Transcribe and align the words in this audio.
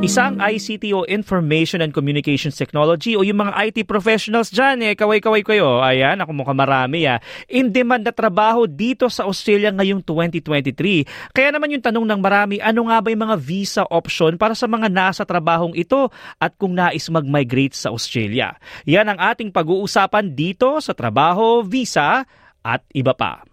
Isang 0.00 0.40
ICT 0.40 0.96
o 0.96 1.04
Information 1.04 1.84
and 1.84 1.92
Communications 1.92 2.56
Technology 2.56 3.20
o 3.20 3.20
yung 3.20 3.44
mga 3.44 3.52
IT 3.68 3.84
professionals 3.84 4.48
dyan, 4.48 4.80
eh, 4.80 4.96
kaway-kaway 4.96 5.44
kayo. 5.44 5.84
Ayan, 5.84 6.16
ako 6.24 6.40
mukhang 6.40 6.56
marami 6.56 7.04
ah. 7.04 7.20
In 7.52 7.68
demand 7.68 8.08
na 8.08 8.08
trabaho 8.08 8.64
dito 8.64 9.12
sa 9.12 9.28
Australia 9.28 9.68
ngayong 9.68 10.00
2023. 10.00 11.04
Kaya 11.36 11.52
naman 11.52 11.76
yung 11.76 11.84
tanong 11.84 12.08
ng 12.08 12.16
marami, 12.16 12.56
ano 12.64 12.88
nga 12.88 12.96
ba 13.04 13.12
yung 13.12 13.28
mga 13.28 13.36
visa 13.44 13.84
option 13.92 14.40
para 14.40 14.56
sa 14.56 14.64
mga 14.64 14.88
nasa 14.88 15.28
trabahong 15.28 15.76
ito 15.76 16.08
at 16.40 16.56
kung 16.56 16.72
nais 16.72 17.04
mag-migrate 17.12 17.76
sa 17.76 17.92
Australia? 17.92 18.56
Yan 18.88 19.04
ang 19.04 19.20
ating 19.20 19.52
pag-uusapan 19.52 20.32
dito 20.32 20.80
sa 20.80 20.96
trabaho, 20.96 21.60
visa 21.60 22.24
at 22.64 22.80
iba 22.96 23.12
pa. 23.12 23.44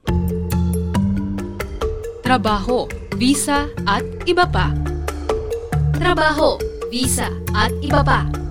Trabaho, 2.23 2.87
visa 3.19 3.67
at 3.83 4.07
iba 4.23 4.47
pa 4.47 4.86
trabaho, 5.97 6.61
visa 6.93 7.27
at 7.57 7.73
iba 7.81 8.05
pa. 8.05 8.46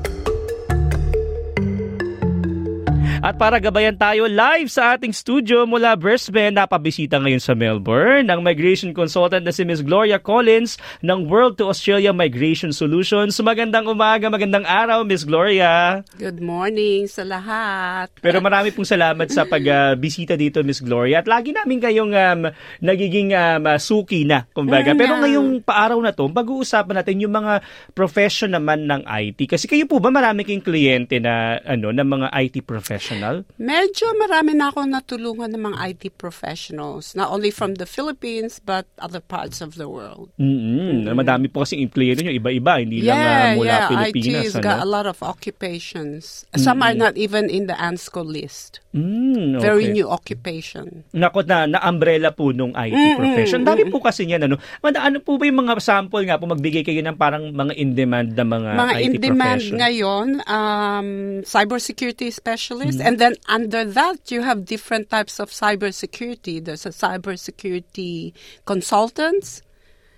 At 3.27 3.43
para 3.43 3.59
gabayan 3.59 3.99
tayo 3.99 4.31
live 4.31 4.71
sa 4.71 4.95
ating 4.95 5.11
studio 5.11 5.67
mula 5.67 5.99
Brisbane, 5.99 6.55
napabisita 6.55 7.19
ngayon 7.19 7.43
sa 7.43 7.59
Melbourne 7.59 8.31
ang 8.31 8.39
migration 8.39 8.95
consultant 8.95 9.43
na 9.43 9.51
si 9.51 9.67
Ms. 9.67 9.83
Gloria 9.83 10.23
Collins 10.23 10.79
ng 11.03 11.27
World 11.27 11.59
to 11.59 11.67
Australia 11.67 12.15
Migration 12.15 12.71
Solutions. 12.71 13.35
Magandang 13.43 13.91
umaga, 13.91 14.31
magandang 14.31 14.63
araw, 14.63 15.03
Ms. 15.03 15.27
Gloria. 15.27 16.07
Good 16.15 16.39
morning 16.39 17.11
sa 17.11 17.27
lahat. 17.27 18.15
Pero 18.23 18.39
marami 18.39 18.71
pong 18.71 18.87
salamat 18.87 19.27
sa 19.27 19.43
pagbisita 19.43 20.39
uh, 20.39 20.41
dito, 20.47 20.63
Ms. 20.63 20.87
Gloria. 20.87 21.19
At 21.19 21.27
lagi 21.27 21.51
namin 21.51 21.83
kayong 21.83 22.15
um, 22.15 22.41
nagiging 22.79 23.35
um, 23.35 23.67
suki 23.83 24.23
na, 24.23 24.47
kumbaga. 24.55 24.95
Pero 24.95 25.19
ngayong 25.19 25.67
paaraw 25.67 25.99
na 25.99 26.15
to, 26.15 26.31
pag-uusapan 26.31 27.03
natin 27.03 27.27
yung 27.27 27.35
mga 27.35 27.59
profession 27.91 28.55
naman 28.55 28.87
ng 28.87 29.03
IT. 29.03 29.51
Kasi 29.51 29.67
kayo 29.67 29.83
po 29.91 29.99
ba 29.99 30.15
marami 30.15 30.47
kayong 30.47 30.63
kliyente 30.63 31.19
na 31.19 31.59
ano, 31.67 31.91
ng 31.91 32.07
mga 32.07 32.31
IT 32.31 32.63
professional? 32.63 33.16
Professional? 33.17 33.37
Medyo 33.59 34.07
marami 34.21 34.53
na 34.55 34.69
ako 34.71 34.81
natulungan 34.87 35.51
ng 35.53 35.63
mga 35.73 35.79
IT 35.91 36.05
professionals, 36.21 37.17
not 37.17 37.33
only 37.33 37.51
from 37.51 37.77
the 37.81 37.89
Philippines 37.89 38.61
but 38.63 38.87
other 39.01 39.21
parts 39.21 39.61
of 39.65 39.81
the 39.81 39.89
world. 39.89 40.31
Mm-hmm. 40.37 41.07
Mm-hmm. 41.07 41.17
Madami 41.17 41.47
po 41.49 41.65
kasi 41.65 41.81
empleyado 41.81 42.23
nyo, 42.23 42.33
iba-iba, 42.33 42.81
hindi 42.81 43.03
yeah, 43.03 43.15
lang 43.15 43.25
uh, 43.25 43.55
mula 43.59 43.71
yeah. 43.71 43.89
Pilipinas. 43.89 44.27
IT 44.27 44.37
has 44.37 44.55
ano? 44.57 44.65
got 44.65 44.79
a 44.83 44.89
lot 44.89 45.07
of 45.07 45.19
occupations. 45.23 46.45
Some 46.55 46.81
mm-hmm. 46.81 46.87
are 46.87 46.97
not 46.97 47.15
even 47.17 47.49
in 47.49 47.67
the 47.67 47.77
ANSCO 47.77 48.23
list. 48.25 48.81
Mm, 48.97 49.61
okay. 49.61 49.65
Very 49.69 49.87
new 49.93 50.09
occupation. 50.09 51.05
Nako 51.13 51.45
na, 51.45 51.69
na-umbrella 51.69 52.33
po 52.33 52.51
nung 52.57 52.73
IT 52.73 52.97
mm-hmm. 52.97 53.21
profession. 53.21 53.61
Dami 53.63 53.85
mm-hmm. 53.85 53.93
po 53.93 54.01
kasi 54.01 54.25
niyan. 54.25 54.49
Ano, 54.49 54.57
ano 54.81 55.17
po 55.21 55.37
ba 55.37 55.45
yung 55.45 55.61
mga 55.61 55.77
sample 55.85 56.25
nga 56.25 56.41
po, 56.41 56.49
magbigay 56.49 56.81
kayo 56.81 57.05
ng 57.05 57.17
parang 57.21 57.53
mga 57.53 57.77
in-demand 57.77 58.33
na 58.33 58.45
mga, 58.49 58.71
mga 58.73 58.95
IT 58.97 59.05
in-demand 59.05 59.61
profession? 59.61 59.77
ngayon, 59.77 60.29
um, 60.49 61.09
cybersecurity 61.45 62.33
specialist, 62.33 62.99
mm-hmm. 62.99 63.06
And 63.07 63.19
then 63.19 63.37
under 63.49 63.85
that, 63.85 64.31
you 64.31 64.43
have 64.43 64.65
different 64.65 65.11
types 65.11 65.39
of 65.39 65.51
cybersecurity. 65.51 66.65
There's 66.65 66.87
a 66.87 66.91
cybersecurity 66.91 68.33
consultants, 68.65 69.63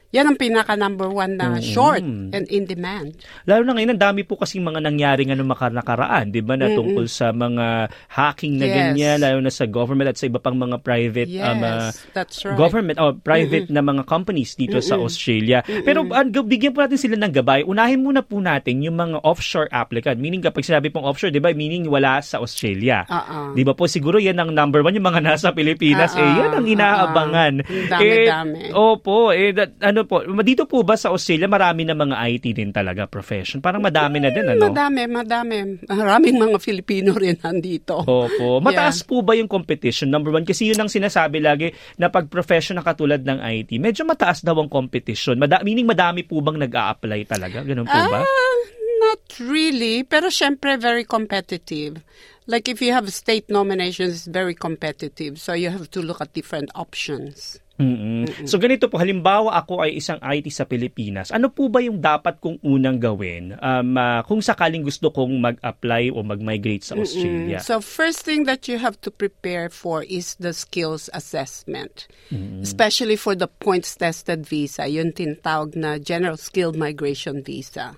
yan 0.08 0.24
ang 0.24 0.40
pinaka 0.40 0.72
number 0.72 1.12
one 1.12 1.36
na 1.36 1.56
mm-hmm. 1.56 1.68
short 1.68 2.00
and 2.00 2.48
in 2.48 2.64
demand. 2.64 3.12
Lalo 3.44 3.68
na 3.68 3.76
ngayon, 3.76 3.92
ang 3.92 4.02
dami 4.08 4.24
po 4.24 4.40
kasing 4.40 4.64
mga 4.64 4.80
nangyari 4.80 5.28
nga 5.28 5.36
nung 5.36 5.52
nakaraan, 5.52 6.32
di 6.32 6.40
ba, 6.40 6.56
na 6.56 6.68
mm-hmm. 6.68 6.78
tungkol 6.80 7.06
sa 7.06 7.28
mga 7.28 7.92
hacking 8.08 8.56
na 8.56 8.66
yes. 8.66 8.74
ganyan, 8.74 9.16
lalo 9.20 9.38
na 9.44 9.52
sa 9.52 9.68
government 9.68 10.08
at 10.12 10.16
sa 10.16 10.24
iba 10.24 10.40
pang 10.40 10.56
mga 10.56 10.80
private 10.80 11.28
yes, 11.28 11.44
um, 11.44 11.60
uh, 11.60 11.90
that's 12.16 12.40
right. 12.44 12.56
government 12.56 12.96
or 12.96 13.12
oh, 13.12 13.20
private 13.20 13.68
mm-hmm. 13.68 13.76
na 13.76 13.84
mga 13.84 14.02
companies 14.08 14.56
dito 14.56 14.80
mm-hmm. 14.80 14.88
sa 14.88 14.96
Australia. 14.96 15.58
Mm-hmm. 15.64 15.84
Pero 15.84 16.08
uh, 16.08 16.24
bigyan 16.24 16.72
po 16.72 16.80
natin 16.80 17.00
sila 17.00 17.16
ng 17.20 17.32
gabay. 17.32 17.60
Unahin 17.68 18.00
muna 18.00 18.24
po 18.24 18.40
natin 18.40 18.80
yung 18.80 18.96
mga 18.96 19.20
offshore 19.20 19.68
applicant. 19.68 20.16
Meaning 20.16 20.40
kapag 20.40 20.64
sinabi 20.64 20.88
pong 20.88 21.04
offshore, 21.04 21.28
di 21.28 21.42
ba, 21.42 21.52
meaning 21.52 21.84
wala 21.84 22.24
sa 22.24 22.40
Australia. 22.40 23.04
Uh-uh. 23.04 23.52
Di 23.52 23.62
ba 23.62 23.76
po, 23.76 23.84
siguro 23.84 24.16
yan 24.16 24.40
ang 24.40 24.56
number 24.56 24.80
one, 24.80 24.96
yung 24.96 25.04
mga 25.04 25.20
nasa 25.20 25.52
Pilipinas. 25.52 26.16
Uh-uh. 26.16 26.24
Eh, 26.24 26.32
yan 26.40 26.52
ang 26.56 26.66
inaabangan. 26.66 27.52
Uh-uh. 27.60 27.88
Dami-dami. 27.92 28.60
Eh, 28.70 28.76
opo, 28.76 29.36
eh, 29.36 29.52
that, 29.52 29.76
ano, 29.84 29.97
ano 29.98 30.06
po, 30.06 30.22
dito 30.46 30.70
po 30.70 30.86
ba 30.86 30.94
sa 30.94 31.10
Australia 31.10 31.50
marami 31.50 31.82
na 31.82 31.98
mga 31.98 32.14
IT 32.30 32.46
din 32.54 32.70
talaga 32.70 33.10
profession? 33.10 33.58
Parang 33.58 33.82
madami 33.82 34.22
na 34.22 34.30
din, 34.30 34.46
ano? 34.46 34.70
Madami, 34.70 35.10
madami. 35.10 35.56
Maraming 35.90 36.38
mga 36.38 36.58
Filipino 36.62 37.10
rin 37.18 37.34
nandito. 37.42 38.06
Opo. 38.06 38.62
Mataas 38.62 39.02
yeah. 39.02 39.08
po 39.10 39.26
ba 39.26 39.34
yung 39.34 39.50
competition? 39.50 40.06
Number 40.06 40.30
one, 40.30 40.46
kasi 40.46 40.70
yun 40.70 40.78
ang 40.78 40.86
sinasabi 40.86 41.42
lagi 41.42 41.74
na 41.98 42.06
pag 42.14 42.30
profession 42.30 42.78
na 42.78 42.86
katulad 42.86 43.26
ng 43.26 43.42
IT, 43.42 43.74
medyo 43.82 44.06
mataas 44.06 44.46
daw 44.46 44.54
ang 44.62 44.70
competition. 44.70 45.34
Mada- 45.34 45.66
meaning 45.66 45.90
madami 45.90 46.22
po 46.22 46.38
bang 46.38 46.62
nag-a-apply 46.62 47.26
talaga? 47.26 47.66
Ganun 47.66 47.90
po 47.90 47.98
ba? 48.06 48.22
Uh, 48.22 48.58
not 49.02 49.22
really. 49.42 50.06
Pero 50.06 50.30
syempre, 50.30 50.78
very 50.78 51.02
competitive. 51.02 51.98
Like 52.46 52.70
if 52.70 52.78
you 52.80 52.94
have 52.94 53.10
state 53.12 53.50
nominations, 53.50 54.24
it's 54.24 54.30
very 54.30 54.54
competitive. 54.54 55.42
So 55.42 55.52
you 55.52 55.68
have 55.74 55.90
to 55.90 56.00
look 56.00 56.22
at 56.22 56.32
different 56.32 56.70
options. 56.78 57.58
Mm-mm. 57.78 58.26
So 58.42 58.58
ganito 58.58 58.90
po, 58.90 58.98
halimbawa 58.98 59.54
ako 59.54 59.86
ay 59.86 60.02
isang 60.02 60.18
IT 60.18 60.50
sa 60.50 60.66
Pilipinas. 60.66 61.30
Ano 61.30 61.54
po 61.54 61.70
ba 61.70 61.78
yung 61.78 62.02
dapat 62.02 62.42
kong 62.42 62.58
unang 62.66 62.98
gawin 62.98 63.54
um, 63.54 63.94
uh, 63.94 64.20
kung 64.26 64.42
sakaling 64.42 64.82
gusto 64.82 65.14
kong 65.14 65.38
mag-apply 65.38 66.10
o 66.10 66.26
mag-migrate 66.26 66.82
sa 66.82 66.98
Australia? 66.98 67.62
Mm-mm. 67.62 67.68
So 67.70 67.78
first 67.78 68.26
thing 68.26 68.50
that 68.50 68.66
you 68.66 68.82
have 68.82 68.98
to 69.06 69.14
prepare 69.14 69.70
for 69.70 70.02
is 70.02 70.34
the 70.42 70.50
skills 70.50 71.06
assessment. 71.14 72.10
Mm-mm. 72.34 72.66
Especially 72.66 73.14
for 73.14 73.38
the 73.38 73.46
points 73.46 73.94
tested 73.94 74.42
visa, 74.42 74.90
yun 74.90 75.14
tinatawag 75.14 75.78
na 75.78 76.02
General 76.02 76.36
Skilled 76.36 76.74
Migration 76.74 77.46
Visa 77.46 77.94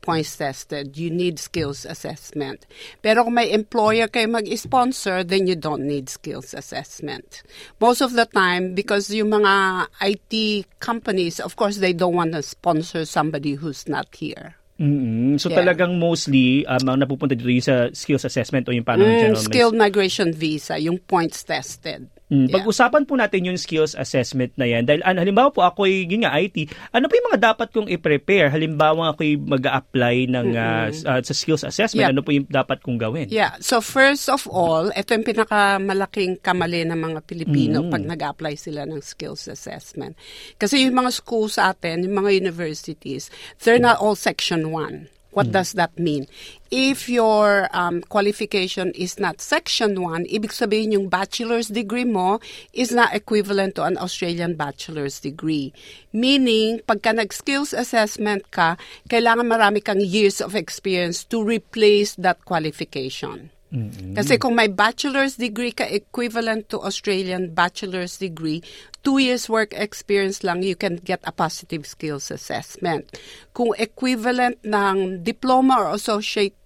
points 0.00 0.36
tested. 0.36 0.96
You 0.96 1.10
need 1.10 1.38
skills 1.38 1.84
assessment. 1.84 2.66
Pero 3.02 3.24
kung 3.24 3.34
may 3.34 3.50
employer 3.50 4.08
kayo 4.08 4.28
mag-sponsor, 4.30 5.24
then 5.24 5.46
you 5.46 5.56
don't 5.56 5.84
need 5.84 6.08
skills 6.08 6.54
assessment. 6.54 7.42
Most 7.80 8.00
of 8.00 8.14
the 8.14 8.26
time, 8.26 8.74
because 8.74 9.10
yung 9.10 9.30
mga 9.30 9.86
IT 10.02 10.32
companies, 10.78 11.40
of 11.40 11.56
course, 11.56 11.78
they 11.78 11.92
don't 11.92 12.14
want 12.14 12.32
to 12.32 12.42
sponsor 12.42 13.04
somebody 13.04 13.54
who's 13.54 13.88
not 13.88 14.08
here. 14.14 14.60
Mm-hmm. 14.80 15.36
So 15.36 15.52
yeah. 15.52 15.60
talagang 15.60 16.00
mostly 16.00 16.64
um, 16.64 16.88
ang 16.88 17.04
napupunta 17.04 17.36
dito 17.36 17.52
yung 17.52 17.60
sa 17.60 17.92
skills 17.92 18.24
assessment 18.24 18.64
o 18.64 18.72
yung 18.72 18.88
paano 18.88 19.04
mm, 19.04 19.12
general 19.20 19.44
skilled 19.44 19.76
migration 19.76 20.32
visa, 20.32 20.80
yung 20.80 20.96
points 21.04 21.44
tested. 21.44 22.08
Mm, 22.30 22.46
yeah. 22.46 22.54
Pag-usapan 22.62 23.02
po 23.10 23.18
natin 23.18 23.50
yung 23.50 23.58
skills 23.58 23.98
assessment 23.98 24.54
na 24.54 24.70
yan. 24.70 24.86
Dahil 24.86 25.02
ano, 25.02 25.18
halimbawa 25.18 25.50
po 25.50 25.66
ako 25.66 25.90
yun 25.90 26.22
nga 26.22 26.38
IT, 26.38 26.70
ano 26.94 27.10
po 27.10 27.18
yung 27.18 27.28
mga 27.34 27.42
dapat 27.52 27.68
kong 27.74 27.90
i-prepare? 27.90 28.54
Halimbawa 28.54 29.10
ako 29.10 29.26
mag-apply 29.50 30.30
ng 30.30 30.46
mm-hmm. 30.54 31.10
uh, 31.10 31.20
sa 31.20 31.34
skills 31.34 31.66
assessment, 31.66 32.06
yeah. 32.06 32.14
ano 32.14 32.22
po 32.22 32.30
yung 32.30 32.46
dapat 32.46 32.78
kong 32.86 33.02
gawin? 33.02 33.26
Yeah. 33.28 33.58
So 33.58 33.82
first 33.82 34.30
of 34.30 34.46
all, 34.46 34.94
ito 34.94 35.10
yung 35.10 35.26
pinakamalaking 35.26 36.38
kamali 36.38 36.86
ng 36.86 36.96
mga 36.96 37.18
Pilipino 37.26 37.82
mm-hmm. 37.82 37.92
pag 37.92 38.02
nag-apply 38.06 38.54
sila 38.54 38.86
ng 38.86 39.02
skills 39.02 39.50
assessment. 39.50 40.14
Kasi 40.54 40.86
yung 40.86 40.94
mga 40.94 41.10
schools 41.10 41.58
sa 41.58 41.74
atin, 41.74 42.06
yung 42.06 42.14
mga 42.14 42.30
universities, 42.38 43.26
they're 43.66 43.82
not 43.82 43.98
all 43.98 44.14
section 44.14 44.70
1. 44.70 45.19
What 45.30 45.48
mm. 45.48 45.52
does 45.52 45.72
that 45.74 45.98
mean? 45.98 46.26
If 46.70 47.08
your 47.08 47.70
um, 47.72 48.02
qualification 48.02 48.90
is 48.94 49.18
not 49.18 49.40
Section 49.40 50.02
1, 50.02 50.26
ibig 50.26 50.50
sabihin 50.50 50.94
yung 50.94 51.06
bachelor's 51.08 51.70
degree 51.70 52.06
mo 52.06 52.38
is 52.74 52.90
not 52.90 53.14
equivalent 53.14 53.74
to 53.78 53.86
an 53.86 53.98
Australian 53.98 54.54
bachelor's 54.54 55.18
degree. 55.22 55.74
Meaning, 56.12 56.82
pagka 56.86 57.14
nag-skills 57.14 57.74
assessment 57.74 58.50
ka, 58.50 58.74
kailangan 59.06 59.46
marami 59.46 59.82
kang 59.82 60.02
years 60.02 60.42
of 60.42 60.58
experience 60.58 61.22
to 61.26 61.42
replace 61.42 62.18
that 62.18 62.42
qualification. 62.46 63.50
Mm-hmm. 63.70 64.18
Kasi 64.18 64.34
kung 64.34 64.58
may 64.58 64.66
bachelor's 64.66 65.38
degree 65.38 65.70
ka 65.70 65.86
equivalent 65.86 66.66
to 66.74 66.82
Australian 66.82 67.54
bachelor's 67.54 68.18
degree, 68.18 68.62
two 69.06 69.22
years 69.22 69.46
work 69.46 69.70
experience 69.78 70.42
lang, 70.42 70.66
you 70.66 70.74
can 70.74 70.98
get 70.98 71.22
a 71.22 71.30
positive 71.30 71.86
skills 71.86 72.34
assessment. 72.34 73.14
Kung 73.54 73.70
equivalent 73.78 74.58
ng 74.66 75.22
diploma 75.22 75.86
or 75.86 75.94
associate 75.94 76.58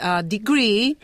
uh, 0.00 0.24
degree, 0.24 0.96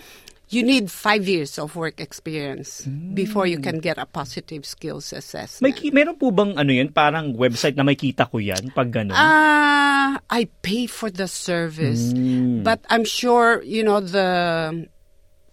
you 0.49 0.62
need 0.62 0.88
five 0.91 1.27
years 1.29 1.59
of 1.59 1.75
work 1.77 2.00
experience 2.00 2.87
mm. 2.87 3.15
before 3.15 3.47
you 3.47 3.59
can 3.59 3.83
get 3.83 3.99
a 3.99 4.06
positive 4.06 4.65
skills 4.65 5.12
assessment. 5.12 5.75
May 5.75 5.91
meron 5.91 6.17
po 6.17 6.31
bang 6.31 6.55
ano 6.56 6.71
yan, 6.71 6.94
parang 6.94 7.35
website 7.35 7.75
na 7.75 7.83
may 7.83 7.99
kita 7.99 8.31
ko 8.31 8.38
yan 8.38 8.71
pag 8.71 8.88
gano'n? 8.88 9.12
Ah, 9.12 9.27
uh, 9.27 10.12
I 10.31 10.47
pay 10.62 10.87
for 10.87 11.11
the 11.11 11.27
service. 11.27 12.15
Mm. 12.15 12.62
But 12.62 12.87
I'm 12.88 13.05
sure, 13.05 13.61
you 13.67 13.83
know, 13.83 13.99
the 13.99 14.87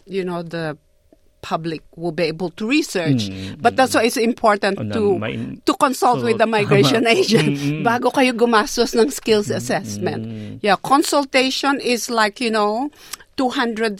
you 0.06 0.22
know, 0.22 0.42
the 0.42 0.76
public 1.40 1.84
will 1.94 2.10
be 2.10 2.24
able 2.24 2.48
to 2.48 2.64
research. 2.64 3.28
But 3.60 3.76
that's 3.76 3.92
why 3.92 4.04
it's 4.04 4.16
important 4.16 4.80
na 4.80 4.96
to 4.96 5.20
to 5.60 5.72
consult 5.76 6.20
So, 6.20 6.24
with 6.24 6.38
the 6.38 6.48
migration 6.56 7.04
tama. 7.04 7.12
agent 7.12 7.52
bago 7.84 8.08
kayo 8.08 8.32
gumastos 8.32 8.96
ng 8.96 9.12
skills 9.12 9.52
assessment. 9.52 10.24
Yeah, 10.64 10.80
consultation 10.80 11.84
is 11.84 12.08
like, 12.08 12.40
you 12.40 12.48
know, 12.48 12.88
$200 13.36 13.92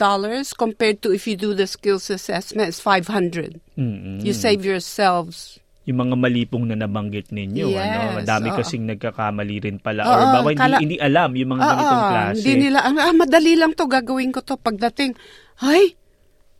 compared 0.57 1.01
to 1.01 1.11
if 1.11 1.27
you 1.27 1.35
do 1.35 1.53
the 1.53 1.67
skills 1.67 2.09
assessment, 2.09 2.69
it's 2.69 2.79
500 2.79 3.61
You 4.25 4.33
save 4.33 4.65
yourselves 4.65 5.59
yung 5.85 6.01
mga 6.01 6.17
mali 6.17 6.49
pong 6.49 6.65
na 6.65 6.73
nabanggit 6.73 7.29
ninyo. 7.29 7.69
ano? 7.69 7.77
Yes, 7.77 8.25
Madami 8.25 8.49
oo. 8.49 8.57
kasing 8.57 8.89
nagkakamali 8.89 9.55
rin 9.61 9.77
pala. 9.77 10.01
Oo, 10.01 10.09
or 10.09 10.25
baka 10.33 10.41
hindi, 10.41 10.57
kala- 10.57 10.79
hindi 10.81 10.97
alam 10.97 11.29
yung 11.37 11.49
mga 11.53 11.61
ganitong 11.61 12.01
Ah, 12.01 12.09
klase. 12.09 12.37
Hindi 12.41 12.53
nila, 12.57 12.79
ah, 12.81 13.13
madali 13.13 13.53
lang 13.53 13.71
to 13.77 13.85
gagawin 13.85 14.33
ko 14.33 14.41
to 14.41 14.57
pagdating. 14.57 15.13
Ay, 15.61 15.95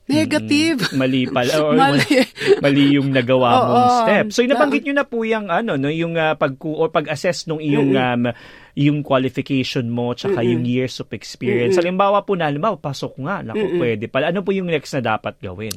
negative. 0.05 0.93
mali 0.93 1.25
pala 1.25 1.53
or 1.65 1.73
Mali. 1.73 2.21
mali 2.61 2.93
yung 2.93 3.09
nagawa 3.09 3.49
mong 3.65 3.81
Oo. 3.81 3.99
step. 4.05 4.25
So 4.31 4.39
nabanggit 4.45 4.85
niyo 4.85 4.93
na 4.93 5.05
po 5.07 5.25
yung 5.25 5.49
ano 5.49 5.75
no 5.75 5.89
yung 5.89 6.13
uh, 6.13 6.37
pag 6.37 6.53
or 6.61 6.93
pag-assess 6.93 7.49
nung 7.49 7.57
iyong 7.57 7.97
um, 7.97 8.29
yung 8.77 9.01
qualification 9.01 9.89
mo 9.89 10.13
tsaka 10.13 10.45
yung 10.45 10.61
years 10.61 11.01
of 11.01 11.09
experience. 11.09 11.79
Halimbawa 11.79 12.21
po 12.21 12.37
na 12.37 12.45
halimbawa 12.51 12.77
pasok 12.77 13.17
nga, 13.23 13.41
naku 13.41 13.81
pwede 13.81 14.05
pala. 14.05 14.29
Ano 14.29 14.45
po 14.45 14.53
yung 14.53 14.69
next 14.69 14.93
na 14.93 15.17
dapat 15.17 15.39
gawin? 15.41 15.73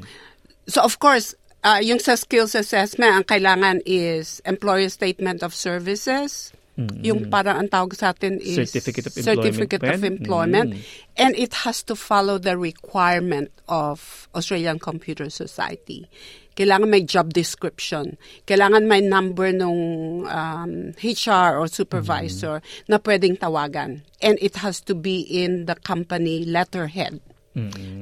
So 0.68 0.84
of 0.84 1.00
course, 1.00 1.32
uh, 1.64 1.80
yung 1.80 1.96
sa 1.98 2.12
skills 2.18 2.52
assessment, 2.52 3.22
ang 3.22 3.24
kailangan 3.24 3.80
is 3.88 4.44
employer 4.44 4.92
statement 4.92 5.40
of 5.40 5.56
services. 5.56 6.52
Yung 6.78 7.26
parang 7.26 7.58
ang 7.58 7.66
tawag 7.66 7.98
sa 7.98 8.14
atin 8.14 8.38
is 8.38 8.54
Certificate 8.54 9.10
of 9.10 9.12
Certificate 9.18 9.82
of 9.82 9.98
Employment. 10.06 10.78
Employment. 10.78 11.18
And 11.18 11.34
it 11.34 11.66
has 11.66 11.82
to 11.90 11.98
follow 11.98 12.38
the 12.38 12.54
requirement 12.54 13.50
of 13.66 14.30
Australian 14.30 14.78
Computer 14.78 15.26
Society. 15.26 16.06
Kailangan 16.54 16.86
may 16.86 17.02
job 17.02 17.34
description. 17.34 18.14
Kailangan 18.46 18.86
may 18.86 19.02
number 19.02 19.50
nung 19.50 20.22
um, 20.30 20.94
HR 21.02 21.58
or 21.58 21.66
supervisor 21.66 22.62
na 22.86 23.02
pwedeng 23.02 23.38
tawagan. 23.38 24.06
And 24.22 24.38
it 24.38 24.62
has 24.62 24.78
to 24.86 24.94
be 24.94 25.22
in 25.22 25.66
the 25.66 25.74
company 25.74 26.46
letterhead. 26.46 27.18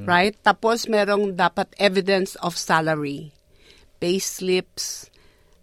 Right? 0.05 0.37
Tapos 0.45 0.85
merong 0.85 1.33
dapat 1.33 1.73
evidence 1.81 2.37
of 2.45 2.53
salary, 2.53 3.33
pay 3.97 4.21
slips, 4.21 5.09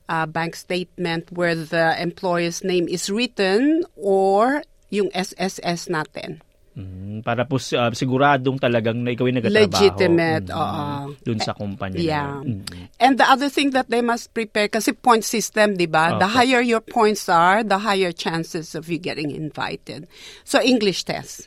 uh, 0.09 0.27
bank 0.27 0.57
statement 0.57 1.33
where 1.33 1.55
the 1.55 1.95
employer's 2.01 2.65
name 2.65 2.89
is 2.89 3.09
written 3.09 3.85
or 3.97 4.63
yung 4.91 5.11
SSS 5.15 5.89
natin. 5.89 6.43
Mm, 6.75 7.23
para 7.23 7.47
po 7.47 7.55
uh, 7.63 7.95
siguradong 7.95 8.59
talagang 8.59 8.99
na 9.07 9.15
ikaw 9.15 9.31
yung 9.31 9.39
nagtatrabaho. 9.39 9.63
Legitimate, 9.63 10.47
Mm, 10.51 10.59
oo. 10.59 10.85
Dun 11.23 11.39
sa 11.39 11.55
kumpanya. 11.55 11.95
Yeah. 12.03 12.43
Mm. 12.43 12.67
And 12.99 13.15
the 13.15 13.27
other 13.31 13.47
thing 13.47 13.71
that 13.79 13.95
they 13.95 14.03
must 14.03 14.35
prepare, 14.35 14.67
kasi 14.67 14.91
point 14.91 15.23
system, 15.23 15.79
di 15.79 15.87
ba? 15.87 16.19
The 16.19 16.27
Opo. 16.27 16.35
higher 16.35 16.59
your 16.59 16.83
points 16.83 17.31
are, 17.31 17.63
the 17.63 17.79
higher 17.79 18.11
chances 18.11 18.75
of 18.75 18.91
you 18.91 18.99
getting 18.99 19.31
invited. 19.31 20.11
So 20.43 20.59
English 20.59 21.07
test. 21.07 21.47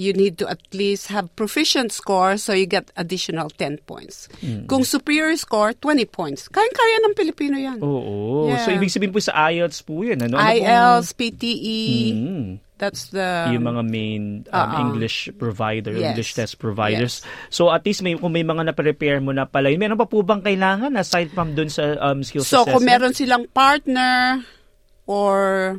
You 0.00 0.16
need 0.16 0.40
to 0.40 0.48
at 0.48 0.64
least 0.72 1.12
have 1.12 1.28
proficient 1.36 1.92
score 1.92 2.40
so 2.40 2.56
you 2.56 2.64
get 2.64 2.88
additional 2.96 3.52
10 3.52 3.84
points. 3.84 4.32
Kung 4.64 4.80
superior 4.80 5.36
score, 5.36 5.76
20 5.76 6.08
points. 6.08 6.48
Kayang-kaya 6.48 7.04
ng 7.04 7.12
Pilipino 7.12 7.60
yan. 7.60 7.84
Oo. 7.84 8.48
Yeah. 8.48 8.64
So 8.64 8.72
ibig 8.72 8.88
sabihin 8.88 9.12
po 9.12 9.20
sa 9.20 9.52
IELTS 9.52 9.84
po 9.84 10.00
yun. 10.00 10.16
Ano? 10.18 10.34
Ano 10.34 10.48
pong- 10.48 10.56
IELTS, 10.56 11.08
PTE, 11.12 11.82
Mm. 12.10 12.48
that's 12.80 13.12
the... 13.12 13.52
yung 13.52 13.60
mga 13.62 13.82
main 13.84 14.22
um, 14.48 14.56
Oo. 14.56 14.76
English 14.88 15.28
provider, 15.36 15.92
Yes. 15.92 16.16
English 16.16 16.32
test 16.32 16.56
providers. 16.56 17.20
So 17.48 17.68
at 17.68 17.84
least 17.84 18.00
may 18.00 18.16
kung 18.16 18.32
may 18.32 18.40
mga 18.42 18.72
na-prepare 18.72 19.20
mo 19.20 19.36
na 19.36 19.44
pala, 19.44 19.68
meron 19.70 20.00
pa 20.00 20.08
po 20.08 20.24
bang 20.24 20.40
kailangan 20.40 20.96
aside 20.96 21.28
from 21.28 21.52
dun 21.52 21.68
sa 21.68 22.00
um, 22.00 22.24
skills 22.24 22.48
So, 22.48 22.64
assessment? 22.64 22.72
kung 22.72 22.84
meron 22.88 23.12
silang 23.12 23.44
partner 23.52 24.40
or 25.04 25.76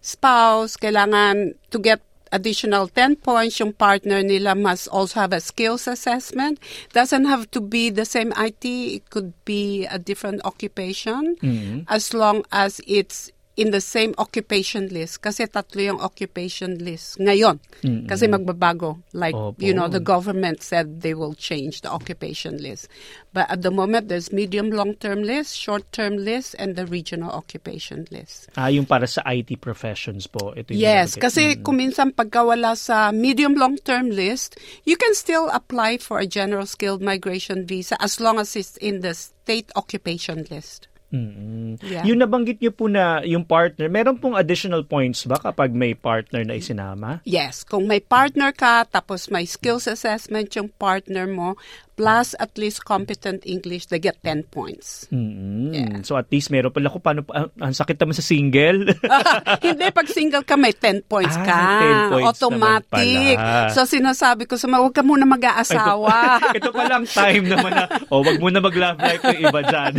spouse, 0.00 0.76
kailangan 0.76 1.56
to 1.70 1.80
get 1.80 2.04
additional 2.34 2.90
10 2.90 3.22
points, 3.22 3.62
yung 3.62 3.72
partner 3.72 4.22
nila 4.26 4.58
must 4.58 4.90
also 4.90 5.22
have 5.22 5.32
a 5.32 5.38
skills 5.38 5.86
assessment. 5.86 6.58
Doesn't 6.90 7.30
have 7.30 7.46
to 7.54 7.62
be 7.62 7.94
the 7.94 8.04
same 8.04 8.34
IT. 8.34 8.66
It 8.66 9.10
could 9.10 9.32
be 9.46 9.86
a 9.86 9.98
different 10.02 10.42
occupation 10.44 11.38
mm-hmm. 11.38 11.86
as 11.86 12.10
long 12.10 12.42
as 12.50 12.82
it's 12.90 13.30
in 13.56 13.70
the 13.70 13.80
same 13.80 14.14
occupation 14.18 14.88
list. 14.90 15.22
Kasi 15.22 15.46
tatlo 15.46 15.78
yung 15.82 16.00
occupation 16.00 16.78
list 16.82 17.18
ngayon. 17.22 17.60
Kasi 18.08 18.26
magbabago. 18.26 18.98
Like, 19.12 19.34
Opo. 19.34 19.58
you 19.62 19.74
know, 19.74 19.86
the 19.86 20.02
government 20.02 20.62
said 20.62 21.02
they 21.02 21.14
will 21.14 21.34
change 21.34 21.82
the 21.82 21.90
occupation 21.90 22.58
list. 22.58 22.88
But 23.32 23.50
at 23.50 23.62
the 23.62 23.70
moment, 23.70 24.08
there's 24.08 24.32
medium 24.32 24.70
long-term 24.70 25.22
list, 25.22 25.58
short-term 25.58 26.18
list, 26.18 26.54
and 26.58 26.74
the 26.74 26.86
regional 26.86 27.30
occupation 27.30 28.06
list. 28.10 28.48
Ah, 28.54 28.70
yung 28.70 28.86
para 28.86 29.06
sa 29.06 29.22
IT 29.26 29.58
professions 29.60 30.26
po. 30.26 30.54
Ito 30.54 30.74
yung 30.74 30.80
Yes, 30.82 31.14
nabanggit. 31.14 31.22
kasi 31.22 31.42
kung 31.62 31.76
minsan 31.78 32.14
pagka 32.14 32.46
wala 32.46 32.78
sa 32.78 33.10
medium 33.10 33.54
long-term 33.54 34.10
list, 34.10 34.58
you 34.86 34.94
can 34.98 35.14
still 35.14 35.50
apply 35.50 35.98
for 35.98 36.18
a 36.18 36.26
general 36.26 36.66
skilled 36.66 37.02
migration 37.02 37.66
visa 37.66 37.98
as 37.98 38.18
long 38.22 38.38
as 38.38 38.54
it's 38.54 38.78
in 38.78 39.02
the 39.02 39.14
state 39.14 39.70
occupation 39.74 40.46
list. 40.50 40.86
Mm. 41.14 41.78
Yeah. 41.78 42.02
Yung 42.10 42.18
nabanggit 42.18 42.58
niyo 42.58 42.74
po 42.74 42.90
na 42.90 43.22
yung 43.22 43.46
partner, 43.46 43.86
meron 43.86 44.18
pong 44.18 44.34
additional 44.34 44.82
points 44.82 45.22
ba 45.30 45.38
kapag 45.38 45.70
may 45.70 45.94
partner 45.94 46.42
na 46.42 46.58
isinama? 46.58 47.22
Yes, 47.22 47.62
kung 47.62 47.86
may 47.86 48.02
partner 48.02 48.50
ka, 48.50 48.82
tapos 48.90 49.30
may 49.30 49.46
skills 49.46 49.86
assessment 49.86 50.50
yung 50.58 50.74
partner 50.74 51.30
mo, 51.30 51.54
plus 51.94 52.34
at 52.36 52.54
least 52.54 52.82
competent 52.82 53.40
English, 53.44 53.86
they 53.86 53.98
get 53.98 54.18
10 54.20 54.44
points. 54.48 55.06
Mm. 55.08 55.70
Yeah. 55.70 55.94
So 56.02 56.14
at 56.14 56.26
least 56.28 56.50
meron 56.50 56.70
pala 56.70 56.86
ko 56.86 56.98
paano 56.98 57.22
pa- 57.22 57.34
ang, 57.36 57.48
ang 57.60 57.72
sakit 57.72 57.94
naman 57.96 58.12
sa 58.12 58.20
single. 58.20 58.90
Hindi, 59.64 59.86
pag 59.88 60.06
single 60.06 60.42
ka, 60.42 60.54
may 60.54 60.72
10 60.72 61.02
points 61.04 61.34
Ah, 61.34 61.44
ka. 61.44 61.58
may 61.78 61.92
10 62.02 62.12
points 62.12 62.26
Automatic. 62.34 63.36
So, 63.70 63.84
sinasabi 63.84 64.44
ko 64.44 64.54
sa 64.54 64.66
mga, 64.66 64.80
huwag 64.80 64.92
ka 64.92 65.02
muna 65.02 65.24
mag-aasawa. 65.24 66.14
Ito 66.58 66.70
pa 66.70 66.84
lang 66.84 67.04
time 67.04 67.46
naman 67.46 67.70
na, 67.72 67.84
oh, 68.08 68.20
wag 68.20 68.38
mo 68.38 68.48
na 68.48 68.58
mag-love 68.58 68.98
life 68.98 69.22
yung 69.24 69.42
iba 69.44 69.60
dyan. 69.62 69.92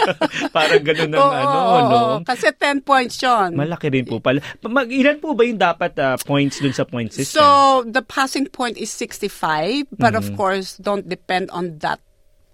Parang 0.56 0.82
ganun 0.82 1.10
ang 1.10 1.20
Oo, 1.20 1.32
ano, 1.32 1.56
oo, 1.56 1.78
no? 1.78 1.96
oo. 1.96 2.14
Kasi 2.22 2.50
10 2.50 2.82
points 2.82 3.16
yun. 3.18 3.54
Malaki 3.54 3.86
rin 3.88 4.04
po 4.04 4.18
pala. 4.18 4.38
Mag, 4.62 4.88
ilan 4.88 5.16
po 5.16 5.32
ba 5.32 5.42
yung 5.42 5.58
dapat 5.58 5.92
ah, 5.96 6.16
points 6.18 6.58
dun 6.58 6.72
sa 6.72 6.82
point 6.82 7.08
system? 7.08 7.38
So, 7.38 7.44
the 7.84 8.02
passing 8.02 8.46
point 8.46 8.76
is 8.76 8.90
65, 8.90 9.86
but 9.92 10.12
of 10.12 10.24
Mm-hmm. 10.26 10.34
course, 10.34 10.74
don't 10.76 11.06
depend 11.06 11.35
on 11.50 11.78
that 11.84 12.00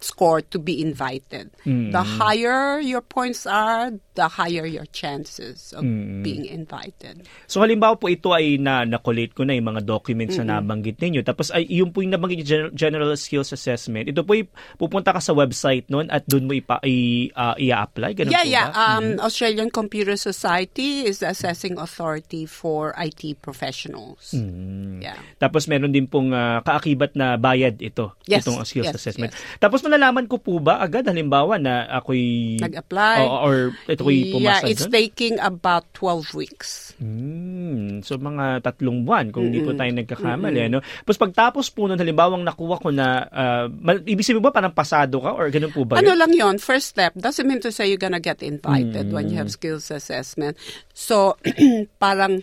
score 0.03 0.43
to 0.43 0.59
be 0.59 0.83
invited. 0.83 1.55
Mm-hmm. 1.63 1.95
The 1.95 2.03
higher 2.03 2.79
your 2.79 3.01
points 3.01 3.47
are, 3.47 3.95
the 4.15 4.29
higher 4.29 4.67
your 4.67 4.85
chances 4.91 5.73
of 5.73 5.83
Mm-hmm. 5.83 6.23
being 6.23 6.45
invited. 6.47 7.27
So 7.51 7.61
halimbawa 7.61 7.99
po 7.99 8.07
ito 8.09 8.31
ay 8.33 8.57
na 8.57 8.87
nakolate 8.87 9.35
ko 9.35 9.43
na 9.43 9.53
yung 9.53 9.73
mga 9.73 9.83
documents 9.85 10.39
na 10.39 10.59
nabanggit 10.59 10.99
ninyo. 10.99 11.21
Tapos 11.23 11.51
ay 11.51 11.67
yung 11.69 11.91
po 11.91 12.01
yung 12.01 12.15
nabanggit 12.15 12.43
yung 12.43 12.51
general, 12.51 12.73
general 12.73 13.11
skills 13.19 13.51
assessment. 13.51 14.09
Ito 14.09 14.23
po 14.23 14.35
ay 14.35 14.47
pupunta 14.79 15.11
ka 15.13 15.21
sa 15.21 15.35
website 15.35 15.91
nun 15.91 16.09
at 16.09 16.25
doon 16.27 16.47
mo 16.47 16.53
ipa, 16.55 16.79
i, 16.87 17.29
ah, 17.35 17.55
i-apply. 17.59 18.15
Ganun 18.15 18.33
yeah, 18.33 18.45
po 18.45 18.51
yeah. 18.51 18.69
ba? 18.71 18.79
Um, 18.99 19.05
Australian 19.21 19.69
Computer 19.69 20.15
Society 20.17 21.05
is 21.05 21.19
the 21.19 21.29
assessing 21.29 21.77
authority 21.77 22.47
for 22.47 22.95
IT 22.97 23.43
professionals. 23.43 24.33
Mm-hmm. 24.33 25.03
Yeah. 25.03 25.19
Tapos 25.39 25.67
meron 25.67 25.93
din 25.93 26.07
pong 26.07 26.33
ah, 26.33 26.63
kaakibat 26.63 27.15
na 27.15 27.37
bayad 27.37 27.79
ito, 27.83 28.15
Yes, 28.27 28.47
itong 28.47 28.63
skills 28.65 28.91
yes, 28.91 28.97
assessment. 28.97 29.35
yes. 29.35 29.59
Tapos 29.59 29.83
malalaman 29.93 30.25
ko 30.25 30.41
po 30.41 30.57
ba 30.57 30.81
agad 30.81 31.05
halimbawa 31.05 31.61
na 31.61 31.85
ako'y 31.93 32.57
Nag-apply. 32.59 33.17
Oo, 33.21 33.37
or 33.45 33.57
ito 33.85 34.01
ko'y 34.01 34.19
Yeah, 34.19 34.33
pumasa 34.33 34.65
it's 34.67 34.89
doon? 34.89 34.95
taking 34.95 35.35
about 35.37 35.85
12 35.93 36.33
weeks. 36.33 36.97
Hmm, 36.97 38.01
so 38.01 38.17
mga 38.17 38.63
tatlong 38.63 39.05
buwan 39.05 39.29
kung 39.29 39.53
hindi 39.53 39.61
po 39.61 39.73
tayo 39.73 39.93
nagkakamali. 39.93 40.61
Ano? 40.67 40.81
Tapos 40.81 41.21
pagtapos 41.21 41.69
po 41.69 41.85
nun, 41.85 42.01
halimbawa 42.01 42.35
nakuha 42.35 42.77
ko 42.79 42.89
na, 42.89 43.29
mal- 43.69 44.01
ibig 44.03 44.25
sabihin 44.25 44.41
ba 44.41 44.51
parang 44.51 44.73
pasado 44.73 45.19
ka 45.19 45.31
or 45.31 45.53
ganun 45.53 45.71
po 45.71 45.85
ba 45.85 46.01
Ano 46.01 46.15
yun? 46.15 46.19
lang 46.19 46.33
yon 46.33 46.57
first 46.57 46.89
step. 46.89 47.13
Doesn't 47.13 47.45
mean 47.45 47.61
to 47.61 47.69
say 47.69 47.87
you're 47.87 48.01
gonna 48.01 48.17
get 48.19 48.41
invited 48.41 49.13
when 49.13 49.29
you 49.29 49.37
have 49.37 49.51
Mm. 49.51 49.55
skills 49.55 49.91
assessment. 49.91 50.57
So, 50.91 51.37
parang 51.99 52.41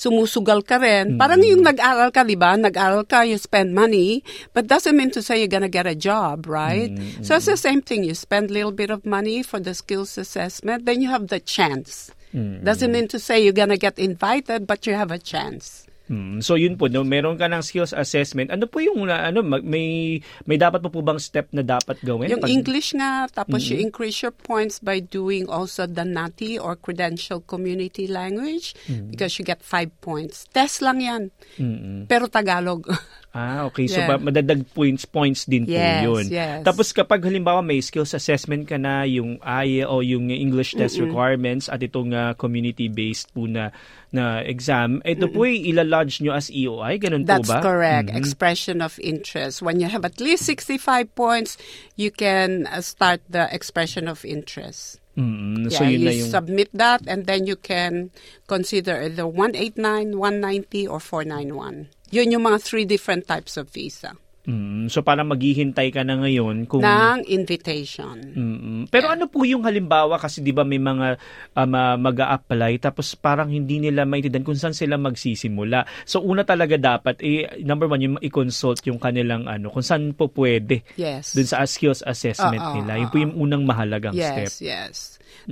sumusugal 0.00 0.64
ka 0.64 0.80
rin. 0.80 1.14
Mm. 1.14 1.18
Parang 1.20 1.44
yung 1.44 1.60
nag-aral 1.60 2.08
ka, 2.08 2.24
di 2.24 2.32
ba? 2.40 2.56
Nag-aral 2.56 3.04
ka, 3.04 3.20
you 3.28 3.36
spend 3.36 3.76
money, 3.76 4.24
but 4.56 4.64
doesn't 4.64 4.96
mean 4.96 5.12
to 5.12 5.20
say 5.20 5.36
you're 5.36 5.52
gonna 5.52 5.68
get 5.68 5.84
a 5.84 5.92
job, 5.92 6.48
right? 6.48 6.88
Mm, 6.88 7.20
So 7.20 7.36
it's 7.36 7.44
the 7.44 7.60
same 7.60 7.84
thing. 7.84 8.08
You 8.08 8.16
spend 8.16 8.48
a 8.48 8.54
little 8.56 8.72
bit 8.72 8.88
of 8.88 9.04
money 9.04 9.44
for 9.44 9.60
the 9.60 9.76
skills 9.76 10.16
assessment, 10.16 10.88
then 10.88 11.04
you 11.04 11.12
have 11.12 11.28
the 11.28 11.36
chance. 11.36 12.08
Mm. 12.32 12.64
Doesn't 12.64 12.88
mean 12.88 13.12
to 13.12 13.20
say 13.20 13.44
you're 13.44 13.52
gonna 13.52 13.76
get 13.76 14.00
invited, 14.00 14.64
but 14.64 14.88
you 14.88 14.96
have 14.96 15.12
a 15.12 15.20
chance. 15.20 15.84
Hmm, 16.10 16.42
so 16.42 16.58
yun 16.58 16.74
po, 16.74 16.90
no, 16.90 17.06
meron 17.06 17.38
ka 17.38 17.46
ng 17.46 17.62
skills 17.62 17.94
assessment. 17.94 18.50
Ano 18.50 18.66
po 18.66 18.82
yung 18.82 19.06
uh, 19.06 19.30
ano 19.30 19.46
may 19.46 20.18
may 20.42 20.58
dapat 20.58 20.82
po 20.82 20.90
po 20.90 21.06
bang 21.06 21.22
step 21.22 21.46
na 21.54 21.62
dapat 21.62 22.02
gawin? 22.02 22.34
Yung 22.34 22.42
Pag- 22.42 22.50
English 22.50 22.98
nga, 22.98 23.30
tapos 23.30 23.70
you 23.70 23.78
increase 23.78 24.18
your 24.26 24.34
points 24.34 24.82
by 24.82 24.98
doing 24.98 25.46
also 25.46 25.86
the 25.86 26.02
NATI 26.02 26.58
or 26.58 26.74
Credential 26.74 27.38
Community 27.38 28.10
Language 28.10 28.74
because 29.06 29.38
you 29.38 29.46
get 29.46 29.62
five 29.62 29.94
points. 30.02 30.50
Test 30.50 30.82
lang 30.82 30.98
yan. 30.98 31.22
Mm-mm. 31.62 32.10
Pero 32.10 32.26
Tagalog. 32.26 32.90
Ah, 33.30 33.62
okay. 33.62 33.86
So 33.86 34.02
Yeah. 34.02 34.10
ba- 34.10 34.18
madadag 34.20 34.66
points 34.74 35.06
points 35.06 35.46
din 35.46 35.62
po 35.62 35.70
Yes, 35.70 36.02
'yun. 36.02 36.24
yes. 36.26 36.66
Tapos 36.66 36.90
kapag 36.90 37.22
halimbawa 37.22 37.62
may 37.62 37.78
skills 37.78 38.10
assessment 38.10 38.66
ka 38.66 38.74
na, 38.74 39.06
yung 39.06 39.38
I 39.38 39.86
o 39.86 40.02
yung 40.02 40.34
English 40.34 40.74
test 40.74 40.98
requirements 40.98 41.70
at 41.70 41.78
itong 41.78 42.10
ah, 42.10 42.34
community-based 42.34 43.30
po 43.30 43.46
na 43.46 43.70
na 44.10 44.42
exam, 44.42 44.98
ito 45.06 45.30
po 45.30 45.46
ay 45.46 45.62
ilalodge 45.62 46.18
nyo 46.18 46.34
as 46.34 46.50
EOI, 46.50 46.98
ganun 46.98 47.22
That's 47.22 47.46
po 47.46 47.54
ba? 47.54 47.62
correct. 47.62 48.10
Mhm. 48.10 48.18
Expression 48.18 48.82
of 48.82 48.98
interest. 48.98 49.62
When 49.62 49.78
you 49.78 49.86
have 49.86 50.02
at 50.02 50.18
least 50.18 50.50
65 50.50 51.14
points, 51.14 51.54
you 51.94 52.10
can 52.10 52.66
uh, 52.66 52.82
start 52.82 53.22
the 53.30 53.46
expression 53.54 54.10
of 54.10 54.26
interest. 54.26 54.98
Mm, 55.14 55.70
so 55.70 55.82
yeah, 55.86 55.90
yun 55.94 56.00
you 56.10 56.26
yung 56.26 56.30
submit 56.32 56.70
that 56.72 57.02
and 57.06 57.26
then 57.26 57.46
you 57.46 57.54
can 57.54 58.10
consider 58.46 58.98
either 59.02 59.26
189, 59.26 60.18
190, 60.18 60.86
or 60.86 60.98
491. 60.98 61.90
Yun 62.10 62.34
yung 62.34 62.44
mga 62.44 62.58
three 62.58 62.84
different 62.84 63.24
types 63.24 63.54
of 63.54 63.70
visa. 63.70 64.14
Mm, 64.40 64.88
so 64.88 65.04
parang 65.04 65.28
maghihintay 65.28 65.92
ka 65.92 66.00
na 66.00 66.16
ngayon 66.16 66.64
kung 66.64 66.80
Ng 66.80 67.28
invitation. 67.28 68.16
Mm-mm. 68.16 68.88
Pero 68.88 69.12
ano 69.12 69.28
po 69.28 69.44
yung 69.44 69.68
halimbawa 69.68 70.16
kasi 70.16 70.40
'di 70.40 70.56
ba 70.56 70.64
may 70.64 70.80
mga 70.80 71.20
um, 71.54 71.70
uh, 71.70 71.96
mag-a-apply 72.00 72.80
tapos 72.80 73.12
parang 73.14 73.52
hindi 73.52 73.76
nila 73.78 74.08
maintindihan 74.08 74.40
kung 74.40 74.56
saan 74.56 74.72
sila 74.72 74.96
magsisimula. 74.96 75.84
So 76.08 76.24
una 76.24 76.42
talaga 76.42 76.80
dapat 76.80 77.20
eh, 77.20 77.60
number 77.60 77.84
one 77.84 78.00
yung 78.00 78.16
i-consult 78.18 78.80
yung 78.88 78.96
kanilang 78.96 79.44
ano 79.44 79.68
kung 79.68 79.84
saan 79.84 80.16
po 80.16 80.32
pwede 80.32 80.88
Yes. 80.96 81.36
dun 81.36 81.44
sa 81.44 81.60
skills 81.68 82.00
assessment 82.00 82.64
Oo, 82.64 82.74
nila. 82.80 82.96
oo, 82.96 83.00
Yun 83.04 83.10
po 83.12 83.16
yung 83.20 83.34
unang 83.36 83.68
mahalagang 83.68 84.16
step. 84.16 84.48
Yes, 84.48 84.54
yes. 84.64 84.96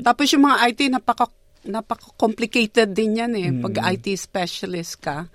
Tapos 0.01 0.33
yung 0.33 0.49
mga 0.49 0.65
IT, 0.65 0.81
napaka, 0.89 1.29
napaka-complicated 1.63 2.89
din 2.93 3.21
yan 3.21 3.33
eh. 3.37 3.53
Pag 3.53 3.75
Mm. 3.79 3.89
IT 3.95 4.07
specialist 4.17 4.97
ka, 4.99 5.29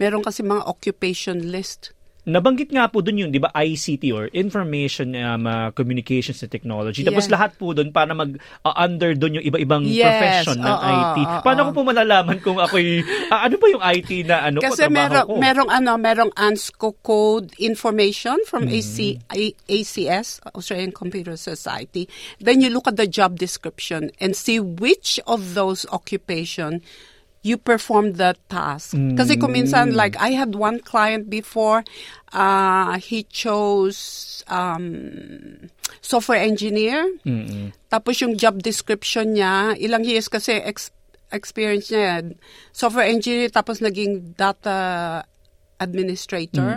meron 0.00 0.24
kasi 0.24 0.40
mga 0.40 0.64
occupation 0.64 1.52
list. 1.52 1.92
Nabanggit 2.28 2.68
nga 2.68 2.84
po 2.84 3.00
dun 3.00 3.16
yung 3.16 3.32
'di 3.32 3.40
ba 3.40 3.48
ICT 3.56 4.12
or 4.12 4.28
Information 4.36 5.16
um, 5.16 5.48
uh, 5.48 5.72
Communications 5.72 6.44
and 6.44 6.52
Technology. 6.52 7.00
Tapos 7.00 7.24
Yeah. 7.24 7.32
lahat 7.32 7.56
po 7.56 7.72
dun 7.72 7.96
para 7.96 8.12
mag 8.12 8.36
uh, 8.60 8.86
dun 9.16 9.40
yung 9.40 9.46
iba-ibang 9.48 9.88
Yes, 9.88 10.04
profession 10.04 10.60
ng 10.60 10.68
oo, 10.68 10.84
IT. 10.84 11.18
oo. 11.24 11.40
Paano 11.40 11.60
ko 11.68 11.80
po 11.80 11.82
malalaman 11.88 12.36
kung 12.44 12.60
ako'y 12.60 13.00
ah, 13.32 13.48
ano 13.48 13.56
ba 13.56 13.66
yung 13.72 13.80
IT 13.80 14.10
na 14.28 14.52
ano 14.52 14.60
Kasi 14.60 14.84
ko 14.84 14.92
merong, 14.92 15.26
ko? 15.26 15.34
merong 15.40 15.70
ano, 15.72 15.92
merong 15.96 16.32
ANSCO 16.36 16.92
code 17.00 17.56
information 17.56 18.36
from 18.44 18.68
Mm. 18.68 18.76
AC, 18.76 18.96
A- 19.32 19.56
ACS, 19.72 20.44
Australian 20.52 20.92
Computer 20.92 21.40
Society. 21.40 22.04
Then 22.36 22.60
you 22.60 22.68
look 22.68 22.84
at 22.84 23.00
the 23.00 23.08
job 23.08 23.40
description 23.40 24.12
and 24.20 24.36
see 24.36 24.60
which 24.60 25.16
of 25.24 25.56
those 25.56 25.88
occupation 25.88 26.84
you 27.42 27.56
perform 27.56 28.20
the 28.20 28.36
task. 28.52 28.92
Kasi 29.16 29.40
kung 29.40 29.56
minsan, 29.56 29.96
like, 29.96 30.12
I 30.20 30.36
had 30.36 30.52
one 30.52 30.80
client 30.80 31.32
before, 31.32 31.84
uh, 32.36 33.00
he 33.00 33.24
chose 33.24 34.44
um, 34.44 35.70
software 36.04 36.44
engineer. 36.44 37.00
Mm-mm. 37.24 37.72
Tapos 37.88 38.20
yung 38.20 38.36
job 38.36 38.60
description 38.60 39.40
niya, 39.40 39.72
ilang 39.80 40.04
years 40.04 40.28
kasi 40.28 40.60
ex- 40.60 40.92
experience 41.32 41.88
niya, 41.88 42.36
software 42.76 43.08
engineer, 43.08 43.48
tapos 43.48 43.80
naging 43.80 44.36
data 44.36 45.24
administrator. 45.80 46.76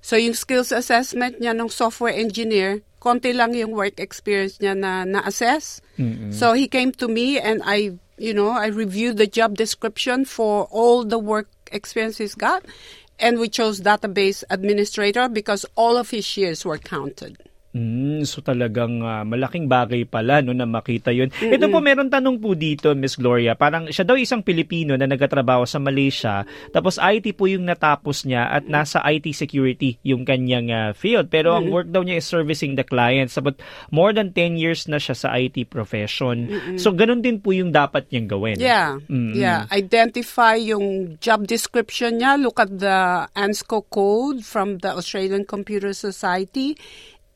So 0.00 0.16
yung 0.16 0.34
skills 0.34 0.72
assessment 0.72 1.36
niya 1.38 1.52
ng 1.52 1.68
software 1.68 2.16
engineer, 2.16 2.80
konti 2.98 3.36
lang 3.36 3.52
yung 3.52 3.76
work 3.76 4.00
experience 4.00 4.56
niya 4.56 4.72
na 4.72 5.04
na-assess. 5.04 5.84
So 6.32 6.56
he 6.56 6.66
came 6.66 6.96
to 6.96 7.06
me 7.12 7.36
and 7.36 7.60
I, 7.62 7.92
you 8.22 8.32
know, 8.32 8.50
I 8.50 8.66
reviewed 8.66 9.16
the 9.16 9.26
job 9.26 9.56
description 9.56 10.24
for 10.24 10.68
all 10.70 11.04
the 11.04 11.18
work 11.18 11.48
experience 11.72 12.18
he's 12.18 12.36
got. 12.36 12.64
And 13.18 13.40
we 13.40 13.48
chose 13.48 13.80
database 13.80 14.44
administrator 14.48 15.28
because 15.28 15.66
all 15.74 15.96
of 15.96 16.10
his 16.10 16.36
years 16.36 16.64
were 16.64 16.78
counted. 16.78 17.36
Mm, 17.72 18.28
so 18.28 18.44
talagang 18.44 19.00
ah, 19.00 19.24
malaking 19.24 19.64
bagay 19.64 20.04
pala 20.04 20.44
no 20.44 20.52
na 20.52 20.68
makita 20.68 21.08
'yun. 21.08 21.32
Ito 21.32 21.72
po 21.72 21.80
meron 21.80 22.12
tanong 22.12 22.36
po 22.36 22.52
dito 22.52 22.92
Miss 22.92 23.16
Gloria, 23.16 23.56
parang 23.56 23.88
siya 23.88 24.04
daw 24.04 24.20
isang 24.20 24.44
Pilipino 24.44 24.92
na 24.92 25.08
nagtatrabaho 25.08 25.64
sa 25.64 25.80
Malaysia, 25.80 26.44
tapos 26.68 27.00
IT 27.00 27.32
po 27.32 27.48
yung 27.48 27.64
natapos 27.64 28.28
niya 28.28 28.52
at 28.52 28.68
nasa 28.68 29.00
IT 29.08 29.32
security 29.32 29.96
yung 30.04 30.28
kanyang 30.28 30.68
ah, 30.68 30.90
field. 30.92 31.32
Pero 31.32 31.56
ang 31.56 31.72
work 31.72 31.88
daw 31.88 32.04
niya 32.04 32.20
is 32.20 32.28
servicing 32.28 32.76
the 32.76 32.84
clients. 32.84 33.40
But 33.40 33.64
more 33.88 34.12
than 34.12 34.36
10 34.36 34.60
years 34.60 34.84
na 34.84 35.00
siya 35.00 35.16
sa 35.16 35.32
IT 35.32 35.72
profession. 35.72 36.52
So 36.76 36.92
ganun 36.92 37.24
din 37.24 37.40
po 37.40 37.56
yung 37.56 37.72
dapat 37.72 38.12
niyang 38.12 38.28
gawin. 38.28 38.56
Yeah, 38.60 39.00
Mm-mm. 39.08 39.32
yeah. 39.32 39.64
Identify 39.72 40.60
yung 40.60 41.16
job 41.24 41.48
description 41.48 42.20
niya. 42.20 42.36
Look 42.36 42.60
at 42.60 42.68
the 42.68 43.26
ANSCO 43.32 43.88
code 43.88 44.44
from 44.44 44.84
the 44.84 44.92
Australian 44.92 45.48
Computer 45.48 45.96
Society 45.96 46.76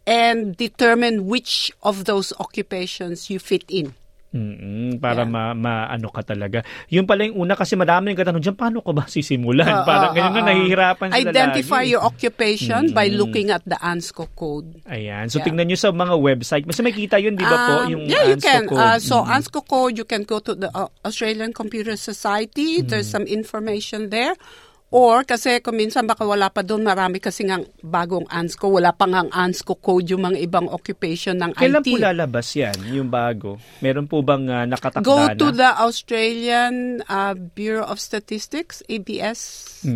and 0.06 0.54
determine 0.54 1.26
which 1.26 1.68
of 1.82 2.06
those 2.06 2.32
occupations 2.38 3.28
you 3.28 3.38
fit 3.38 3.66
in. 3.68 3.92
Mm-mm, 4.36 5.00
para 5.00 5.25
Yeah. 5.25 5.32
ma, 5.32 5.56
maano 5.56 6.12
ka 6.12 6.20
talaga. 6.20 6.60
Yung 6.92 7.08
pala 7.08 7.25
yung 7.25 7.40
una 7.40 7.56
kasi 7.56 7.72
marami 7.72 8.12
nang 8.12 8.20
katanong 8.20 8.44
diyan 8.44 8.58
paano 8.58 8.84
ko 8.84 8.92
ba 8.92 9.08
sisimulan? 9.08 9.64
Uh, 9.64 9.86
parang 9.88 10.12
uh, 10.12 10.16
ganyan 10.18 10.32
uh, 10.34 10.36
na 10.36 10.48
nahihirapan 10.52 11.08
sila 11.08 11.30
Identify 11.32 11.82
lagi. 11.86 11.92
your 11.96 12.02
occupation 12.04 12.82
by 12.92 13.08
looking 13.08 13.48
at 13.48 13.64
the 13.64 13.78
ANSCO 13.80 14.28
code. 14.36 14.76
Ayan. 14.84 15.32
So, 15.32 15.40
Yeah. 15.40 15.46
tingnan 15.48 15.72
nyo 15.72 15.78
sa 15.80 15.88
mga 15.88 16.14
website. 16.20 16.68
Mas 16.68 16.76
makita 16.76 17.16
yun, 17.16 17.32
di 17.32 17.48
ba 17.48 17.56
po? 17.56 17.75
Um, 17.86 17.96
Yung 17.96 18.02
yeah, 18.04 18.28
you 18.28 18.36
ANSCO 18.36 18.44
can. 18.44 18.62
code. 18.68 18.76
Uh, 18.76 18.98
so 19.00 19.14
Mm. 19.25 19.32
ANSCO 19.40 19.60
code, 19.64 19.94
you 19.96 20.04
can 20.04 20.22
go 20.22 20.36
to 20.36 20.52
the 20.52 20.68
uh, 20.68 20.90
Australian 21.00 21.56
Computer 21.56 21.96
Society. 21.96 22.84
There's 22.84 23.08
some 23.08 23.25
information 23.25 24.12
there. 24.12 24.36
Or 24.95 25.26
kasi 25.26 25.59
kung 25.66 25.75
minsan 25.75 26.07
baka 26.07 26.23
wala 26.23 26.47
pa 26.47 26.62
doon, 26.62 26.87
marami 26.87 27.19
kasi 27.19 27.43
nga 27.43 27.59
bagong 27.83 28.23
ANSCO. 28.31 28.78
Wala 28.78 28.95
pa 28.95 29.11
nga 29.11 29.26
ang 29.26 29.35
ANSCO 29.35 29.83
code 29.83 30.14
yung 30.14 30.23
mga 30.23 30.38
ibang 30.47 30.71
occupation 30.71 31.35
ng 31.43 31.59
Kailan 31.59 31.83
IT. 31.83 31.90
po 31.90 31.99
lalabas 31.99 32.55
yan, 32.55 32.78
yung 32.95 33.11
bago? 33.11 33.59
Meron 33.83 34.07
po 34.07 34.23
bang 34.23 34.47
uh, 34.47 34.62
nakatakda 34.62 35.02
Go 35.02 35.26
na? 35.26 35.35
to 35.35 35.50
the 35.50 35.66
Australian 35.83 37.02
uh, 37.11 37.35
Bureau 37.35 37.83
of 37.83 37.99
Statistics, 37.99 38.87
abs.gov.au. 38.87 39.90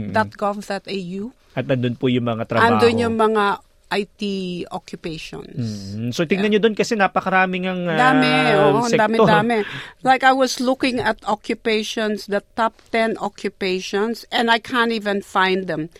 At 1.55 1.71
nandun 1.71 1.95
po 1.95 2.11
yung 2.11 2.27
mga 2.27 2.51
trabaho. 2.51 2.83
Andun 2.83 2.99
yung 2.99 3.15
mga 3.15 3.63
IT 3.91 4.23
occupations. 4.71 5.95
Mm, 5.95 6.11
So, 6.11 6.25
tingnan 6.25 6.55
nyo 6.55 6.61
doon 6.63 6.75
kasi 6.75 6.95
napakaraming 6.95 7.67
ang 7.67 7.87
uh, 7.87 7.99
Dami, 7.99 8.31
oo, 8.55 8.81
ang 8.81 8.91
sektor. 8.91 9.05
dami-dami. 9.07 9.59
Like 10.07 10.23
I 10.23 10.33
was 10.33 10.59
looking 10.59 10.99
at 10.99 11.19
occupations, 11.27 12.27
the 12.27 12.43
top 12.55 12.79
10 12.91 13.19
occupations, 13.19 14.25
and 14.31 14.51
I 14.51 14.59
can't 14.59 14.93
even 14.93 15.21
find 15.21 15.67
them. 15.67 15.91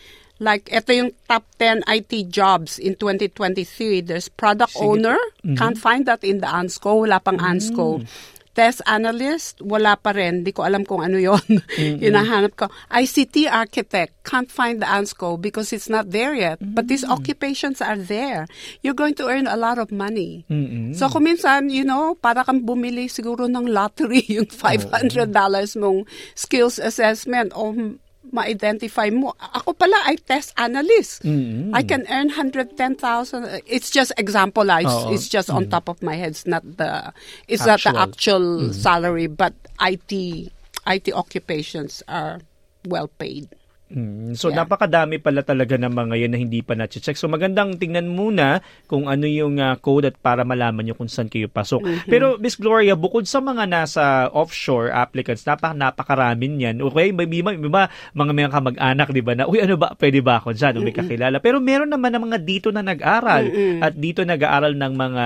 Like, 0.41 0.73
ito 0.73 0.89
yung 0.89 1.11
top 1.29 1.45
10 1.61 1.85
IT 1.85 2.33
jobs 2.33 2.81
in 2.81 2.97
2023. 2.97 4.01
There's 4.01 4.25
product 4.25 4.73
owner. 4.73 5.13
Mm-hmm. 5.45 5.53
Can't 5.53 5.77
find 5.77 6.09
that 6.09 6.25
in 6.25 6.41
the 6.41 6.49
ANSCO. 6.49 7.05
Wala 7.05 7.21
pang 7.21 7.37
ANSCO. 7.37 8.01
Test 8.51 8.83
analyst, 8.83 9.63
wala 9.63 9.95
pa 9.95 10.11
rin. 10.11 10.43
Di 10.43 10.51
ko 10.51 10.67
alam 10.67 10.83
kung 10.83 10.99
ano 10.99 11.15
yon. 11.15 11.39
Hinahanap 12.03 12.59
ko. 12.59 12.65
ICT 12.91 13.47
architect, 13.47 14.11
can't 14.27 14.51
find 14.51 14.83
the 14.83 14.87
ANSCO 14.87 15.39
because 15.39 15.71
it's 15.71 15.87
not 15.87 16.11
there 16.11 16.35
yet. 16.35 16.59
But 16.59 16.91
these 16.91 17.07
Mm. 17.07 17.15
occupations 17.15 17.79
are 17.79 17.95
there. 17.95 18.51
You're 18.83 18.97
going 18.97 19.15
to 19.23 19.31
earn 19.31 19.47
a 19.47 19.55
lot 19.55 19.79
of 19.79 19.89
money. 19.89 20.43
Mm-mm. 20.51 20.91
So 20.91 21.07
kung 21.07 21.25
minsan, 21.25 21.71
you 21.71 21.87
know, 21.87 22.19
para 22.19 22.43
kang 22.43 22.67
bumili 22.67 23.07
siguro 23.07 23.47
ng 23.47 23.71
lottery, 23.71 24.27
yung 24.35 24.51
$500 24.51 25.31
mong 25.79 26.03
skills 26.35 26.75
assessment 26.75 27.55
o 27.55 27.71
ma-identify 28.31 29.11
mo. 29.11 29.35
Ako 29.39 29.73
pala 29.75 29.95
ay 30.07 30.15
test 30.23 30.55
analyst. 30.57 31.23
Mm-mm. 31.23 31.75
I 31.75 31.83
can 31.83 32.07
earn 32.09 32.31
110,000. 32.31 33.61
It's 33.67 33.91
just 33.91 34.11
example. 34.17 34.65
ah. 34.71 34.79
It's, 35.11 35.27
just 35.27 35.49
on 35.49 35.69
top 35.69 35.87
of 35.87 36.01
my 36.01 36.15
head. 36.15 36.31
It's 36.31 36.47
not 36.47 36.63
the 36.63 37.13
it's 37.47 37.65
not 37.65 37.79
the 37.83 37.91
Actual. 37.91 37.99
actual 37.99 38.73
salary, 38.73 39.27
but 39.27 39.53
IT 39.79 40.11
IT 40.87 41.13
occupations 41.13 42.01
are 42.07 42.39
well 42.87 43.07
paid. 43.07 43.49
Mm, 43.91 44.39
so 44.39 44.47
Yeah. 44.47 44.63
napakadami 44.63 45.19
pala 45.19 45.43
talaga 45.43 45.75
ng 45.75 45.91
mga 45.91 46.15
yan 46.15 46.31
na 46.31 46.39
hindi 46.39 46.63
pa 46.63 46.79
na-check. 46.79 47.19
So 47.19 47.27
magandang 47.27 47.75
tingnan 47.75 48.07
muna 48.07 48.63
kung 48.87 49.11
ano 49.11 49.27
yung 49.27 49.59
uh, 49.59 49.75
code 49.83 50.07
at 50.07 50.15
para 50.15 50.47
malaman 50.47 50.87
nyo 50.87 50.95
kung 50.95 51.11
saan 51.11 51.27
kayo 51.27 51.51
pasok. 51.51 51.83
Mm-hmm. 51.83 52.07
Pero 52.07 52.39
Miss 52.39 52.55
Gloria, 52.55 52.95
bukod 52.95 53.27
sa 53.27 53.43
mga 53.43 53.67
nasa 53.67 54.31
offshore 54.31 54.95
applicants, 54.95 55.43
napak 55.43 55.75
napakaraming 55.75 56.63
yan. 56.63 56.79
Okay, 56.79 57.11
may, 57.11 57.27
may, 57.27 57.43
may, 57.43 57.55
may 57.59 57.71
mga 57.71 57.87
mga 58.15 58.51
kamag-anak, 58.51 59.07
di 59.11 59.23
ba, 59.23 59.33
na, 59.35 59.43
uy, 59.51 59.59
ano 59.59 59.75
ba, 59.75 59.91
pwede 59.99 60.23
ba 60.23 60.39
ako 60.39 60.55
dyan? 60.55 60.79
O 60.79 60.83
may 60.85 60.95
kakilala. 60.95 61.43
Pero 61.43 61.59
meron 61.59 61.91
naman 61.91 62.15
ng 62.15 62.23
mga 62.31 62.39
dito 62.47 62.71
na 62.71 62.79
nag-aral 62.79 63.43
at 63.83 63.93
dito 63.97 64.23
nag-aaral 64.23 64.71
ng 64.71 64.93
mga 64.95 65.25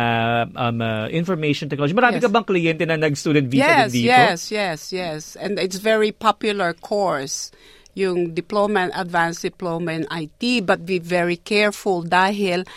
um, 0.58 0.78
uh, 0.82 1.06
information 1.14 1.70
technology. 1.70 1.94
Marami 1.94 2.18
Yes. 2.18 2.24
ka 2.26 2.32
bang 2.32 2.48
kliyente 2.48 2.84
na 2.90 2.98
nag-student 2.98 3.46
visa 3.46 3.62
yes, 3.62 3.92
din 3.92 4.02
dito? 4.02 4.10
yes, 4.10 4.40
yes, 4.50 4.82
yes. 4.90 5.22
And 5.38 5.62
it's 5.62 5.78
very 5.78 6.10
popular 6.10 6.74
course. 6.74 7.54
Yung 7.96 8.36
diploma 8.36 8.92
and 8.92 8.94
advanced 8.94 9.42
diploma 9.42 9.96
in 9.96 10.06
IT 10.12 10.68
but 10.68 10.86
be 10.86 11.00
very 11.00 11.40
careful 11.40 12.04
dahil 12.04 12.68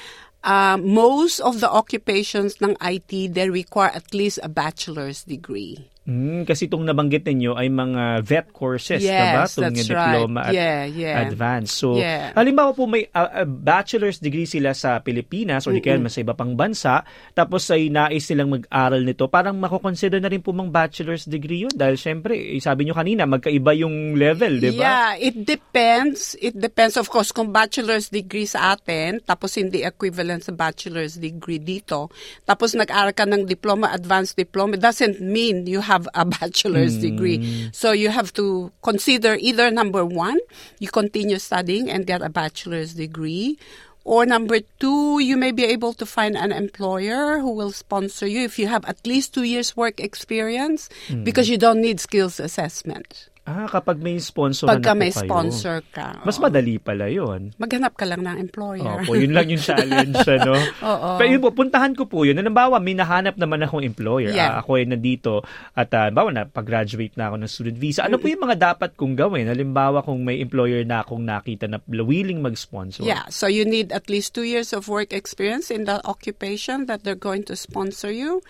uh, 0.47 0.79
most 0.79 1.43
of 1.43 1.61
the 1.61 1.69
occupations 1.69 2.63
ng 2.63 2.79
IT 2.81 3.35
they 3.35 3.51
require 3.51 3.91
at 3.91 4.15
least 4.15 4.39
a 4.41 4.49
bachelor's 4.49 5.27
degree. 5.27 5.91
Mm, 6.09 6.49
kasi 6.49 6.73
itong 6.73 6.89
nabanggit 6.89 7.21
ninyo 7.29 7.53
ay 7.53 7.69
mga 7.69 8.25
vet 8.25 8.49
courses, 8.49 9.05
Yes, 9.05 9.13
diba? 9.13 9.45
Itong 9.45 9.77
that's 9.77 9.93
diploma 9.93 10.41
right. 10.41 10.49
at 10.49 10.55
Yeah, 10.57 10.81
yeah. 10.89 11.17
advanced. 11.21 11.77
So, 11.77 12.01
Yeah. 12.01 12.33
halimbawa 12.33 12.73
po 12.73 12.89
may 12.89 13.13
uh, 13.13 13.45
a 13.45 13.45
bachelor's 13.45 14.17
degree 14.17 14.49
sila 14.49 14.73
sa 14.73 15.05
Pilipinas 15.05 15.69
o 15.69 15.73
di 15.75 15.85
kaya 15.85 16.01
sa 16.09 16.25
iba 16.25 16.33
pang 16.33 16.57
bansa, 16.57 17.05
tapos 17.37 17.69
ay 17.69 17.93
nais 17.93 18.25
silang 18.25 18.49
mag-aral 18.49 19.05
nito, 19.05 19.29
parang 19.29 19.61
makukonsider 19.61 20.17
na 20.17 20.33
rin 20.33 20.41
po 20.41 20.57
mang 20.57 20.73
bachelor's 20.73 21.29
degree 21.29 21.69
yun 21.69 21.75
dahil 21.77 22.01
syempre, 22.01 22.33
eh, 22.33 22.57
sabi 22.57 22.89
nyo 22.89 22.97
kanina, 22.97 23.29
magkaiba 23.29 23.77
yung 23.77 24.17
level, 24.17 24.65
di 24.65 24.73
ba? 24.81 24.81
Yeah, 24.81 25.11
it 25.21 25.45
depends. 25.45 26.33
It 26.41 26.57
depends, 26.57 26.97
of 26.97 27.13
course, 27.13 27.37
kung 27.37 27.53
bachelor's 27.53 28.09
degree 28.09 28.49
sa 28.49 28.73
atin, 28.73 29.21
tapos 29.21 29.61
hindi 29.61 29.85
equivalent 29.85 30.41
sa 30.41 30.57
bachelor's 30.57 31.21
degree 31.21 31.61
dito, 31.61 32.09
tapos 32.49 32.73
nag-aral 32.73 33.13
ka 33.13 33.29
ng 33.29 33.45
diploma, 33.45 33.93
advanced 33.93 34.41
diploma, 34.41 34.73
it 34.73 34.81
doesn't 34.81 35.21
mean 35.21 35.69
you 35.69 35.85
have 35.85 35.98
a 36.15 36.25
bachelor's 36.39 36.99
degree. 36.99 37.39
Mm. 37.39 37.75
So 37.75 37.93
you 37.93 38.11
have 38.11 38.33
to 38.35 38.71
consider 38.83 39.35
either 39.41 39.71
number 39.71 40.05
one, 40.05 40.39
you 40.79 40.89
continue 40.89 41.39
studying 41.39 41.91
and 41.91 42.07
get 42.07 42.23
a 42.23 42.29
bachelor's 42.29 42.95
degree, 42.95 43.59
or 44.05 44.25
number 44.25 44.61
two, 44.81 45.19
you 45.21 45.37
may 45.37 45.53
be 45.53 45.65
able 45.65 45.93
to 45.93 46.07
find 46.07 46.37
an 46.37 46.51
employer 46.51 47.41
who 47.41 47.53
will 47.53 47.73
sponsor 47.73 48.27
you 48.27 48.41
if 48.41 48.59
you 48.59 48.67
have 48.67 48.85
at 48.87 49.07
least 49.07 49.35
two 49.35 49.43
years 49.43 49.77
work 49.77 50.01
experience 50.01 50.89
mm. 51.09 51.25
because 51.25 51.51
you 51.51 51.59
don't 51.59 51.81
need 51.81 52.01
skills 52.01 52.41
assessment. 52.41 53.29
Ah, 53.49 53.65
kapag 53.65 53.97
may 53.97 54.21
sponsor 54.21 54.69
Pagka 54.69 54.93
na 54.93 55.01
may 55.01 55.09
kayo. 55.09 55.25
sponsor 55.25 55.81
ka. 55.89 56.21
Mas 56.21 56.37
oo. 56.37 56.45
madali 56.45 56.77
pala 56.77 57.09
yun. 57.09 57.57
Maghanap 57.57 57.97
ka 57.97 58.05
lang 58.05 58.21
ng 58.21 58.37
employer. 58.37 59.09
Opo, 59.09 59.17
yun 59.17 59.33
lang 59.33 59.49
yung 59.49 59.63
challenge, 59.65 60.21
ano? 60.37 60.53
Oo. 60.85 61.09
Pero 61.17 61.29
yun 61.33 61.41
po, 61.41 61.57
puntahan 61.57 61.97
ko 61.97 62.05
po 62.05 62.29
yun. 62.29 62.37
Halimbawa, 62.37 62.77
may 62.77 62.93
nahanap 62.93 63.41
naman 63.41 63.65
akong 63.65 63.81
employer. 63.81 64.37
Yeah. 64.37 64.61
Ah, 64.61 64.61
ako 64.61 64.77
ay 64.77 64.85
nandito 64.85 65.41
at 65.73 65.89
uh, 65.97 66.13
bawa 66.13 66.29
na, 66.29 66.45
pag-graduate 66.45 67.17
na 67.17 67.33
ako 67.33 67.37
ng 67.41 67.51
student 67.51 67.79
visa. 67.81 68.05
Ano 68.05 68.21
po 68.21 68.29
yung 68.29 68.45
mga 68.45 68.77
dapat 68.77 68.93
kong 69.01 69.17
gawin? 69.17 69.49
Halimbawa, 69.49 70.05
kung 70.05 70.21
may 70.21 70.45
employer 70.45 70.85
na 70.85 71.01
akong 71.01 71.25
nakita 71.25 71.65
na 71.65 71.81
willing 71.89 72.45
mag-sponsor. 72.45 73.09
Yeah, 73.09 73.25
so 73.33 73.49
you 73.49 73.65
need 73.65 73.97
at 73.97 74.13
least 74.13 74.37
two 74.37 74.45
years 74.45 74.77
of 74.77 74.93
work 74.93 75.17
experience 75.17 75.73
in 75.73 75.89
that 75.89 76.05
occupation 76.05 76.85
that 76.85 77.01
they're 77.01 77.19
going 77.19 77.49
to 77.49 77.57
sponsor 77.57 78.13
you. 78.13 78.45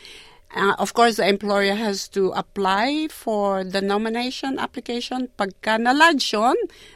Uh, 0.48 0.72
of 0.80 0.96
course, 0.96 1.16
the 1.20 1.28
employer 1.28 1.76
has 1.76 2.08
to 2.08 2.32
apply 2.32 3.08
for 3.12 3.64
the 3.64 3.84
nomination 3.84 4.56
application. 4.58 5.28
Pagka 5.36 5.76
na-lodge 5.76 6.32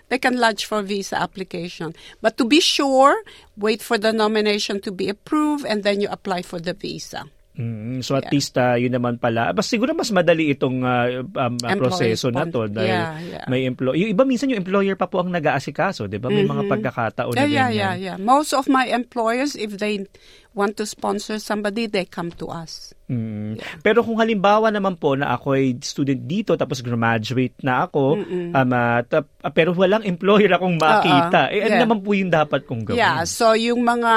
they 0.08 0.16
can 0.16 0.40
lodge 0.40 0.64
for 0.64 0.80
visa 0.80 1.20
application. 1.20 1.92
But 2.24 2.40
to 2.40 2.48
be 2.48 2.60
sure, 2.64 3.20
wait 3.56 3.84
for 3.84 3.98
the 4.00 4.12
nomination 4.12 4.80
to 4.88 4.90
be 4.90 5.08
approved 5.12 5.68
and 5.68 5.84
then 5.84 6.00
you 6.00 6.08
apply 6.08 6.42
for 6.42 6.60
the 6.60 6.72
visa. 6.72 7.28
Mm, 7.52 8.00
so 8.00 8.16
at 8.16 8.24
Yeah. 8.24 8.32
least 8.32 8.56
uh, 8.56 8.80
yun 8.80 8.96
naman 8.96 9.20
pala. 9.20 9.52
Bas 9.52 9.68
siguro 9.68 9.92
mas 9.92 10.08
madali 10.08 10.56
itong 10.56 10.80
uh, 10.80 11.20
um, 11.20 11.60
uh, 11.60 11.76
proseso 11.76 12.32
na 12.32 12.48
to 12.48 12.64
dahil 12.64 12.88
Yeah, 12.88 13.12
yeah. 13.20 13.44
may 13.44 13.68
employer. 13.68 14.00
Yung 14.00 14.16
iba 14.16 14.24
minsan 14.24 14.48
yung 14.48 14.64
employer 14.64 14.96
pa 14.96 15.04
po 15.04 15.20
ang 15.20 15.28
nag-aasikaso, 15.28 16.08
'di 16.08 16.16
ba? 16.16 16.32
May 16.32 16.48
mga 16.48 16.64
pagkakataon 16.64 17.36
na 17.36 17.44
Mm-hmm. 17.44 17.52
Yeah, 17.52 17.68
yeah, 17.68 17.92
ganyan. 17.92 18.00
yeah, 18.00 18.16
yeah. 18.16 18.24
Most 18.24 18.56
of 18.56 18.72
my 18.72 18.88
employers, 18.88 19.52
if 19.52 19.76
they 19.76 20.08
want 20.52 20.76
to 20.76 20.84
sponsor 20.84 21.40
somebody, 21.40 21.88
they 21.88 22.04
come 22.04 22.30
to 22.36 22.48
us. 22.52 22.92
Mm. 23.12 23.60
Pero 23.84 24.00
kung 24.00 24.16
halimbawa 24.16 24.72
naman 24.72 24.96
po 24.96 25.12
na 25.12 25.36
ako 25.36 25.52
ay 25.56 25.76
student 25.84 26.24
dito 26.24 26.56
tapos 26.56 26.80
graduate 26.80 27.56
na 27.60 27.84
ako, 27.84 28.20
um, 28.24 28.72
ah, 28.72 29.04
tap- 29.04 29.32
ah, 29.44 29.52
pero 29.52 29.76
walang 29.76 30.04
employer 30.04 30.52
akong 30.56 30.80
makita, 30.80 31.52
eh 31.52 31.60
ano 31.64 31.76
yeah. 31.76 31.82
naman 31.84 31.98
po 32.00 32.16
yung 32.16 32.32
dapat 32.32 32.64
kong 32.64 32.88
gawin? 32.88 33.00
Yeah, 33.00 33.24
so 33.28 33.52
yung 33.52 33.84
mga, 33.84 34.12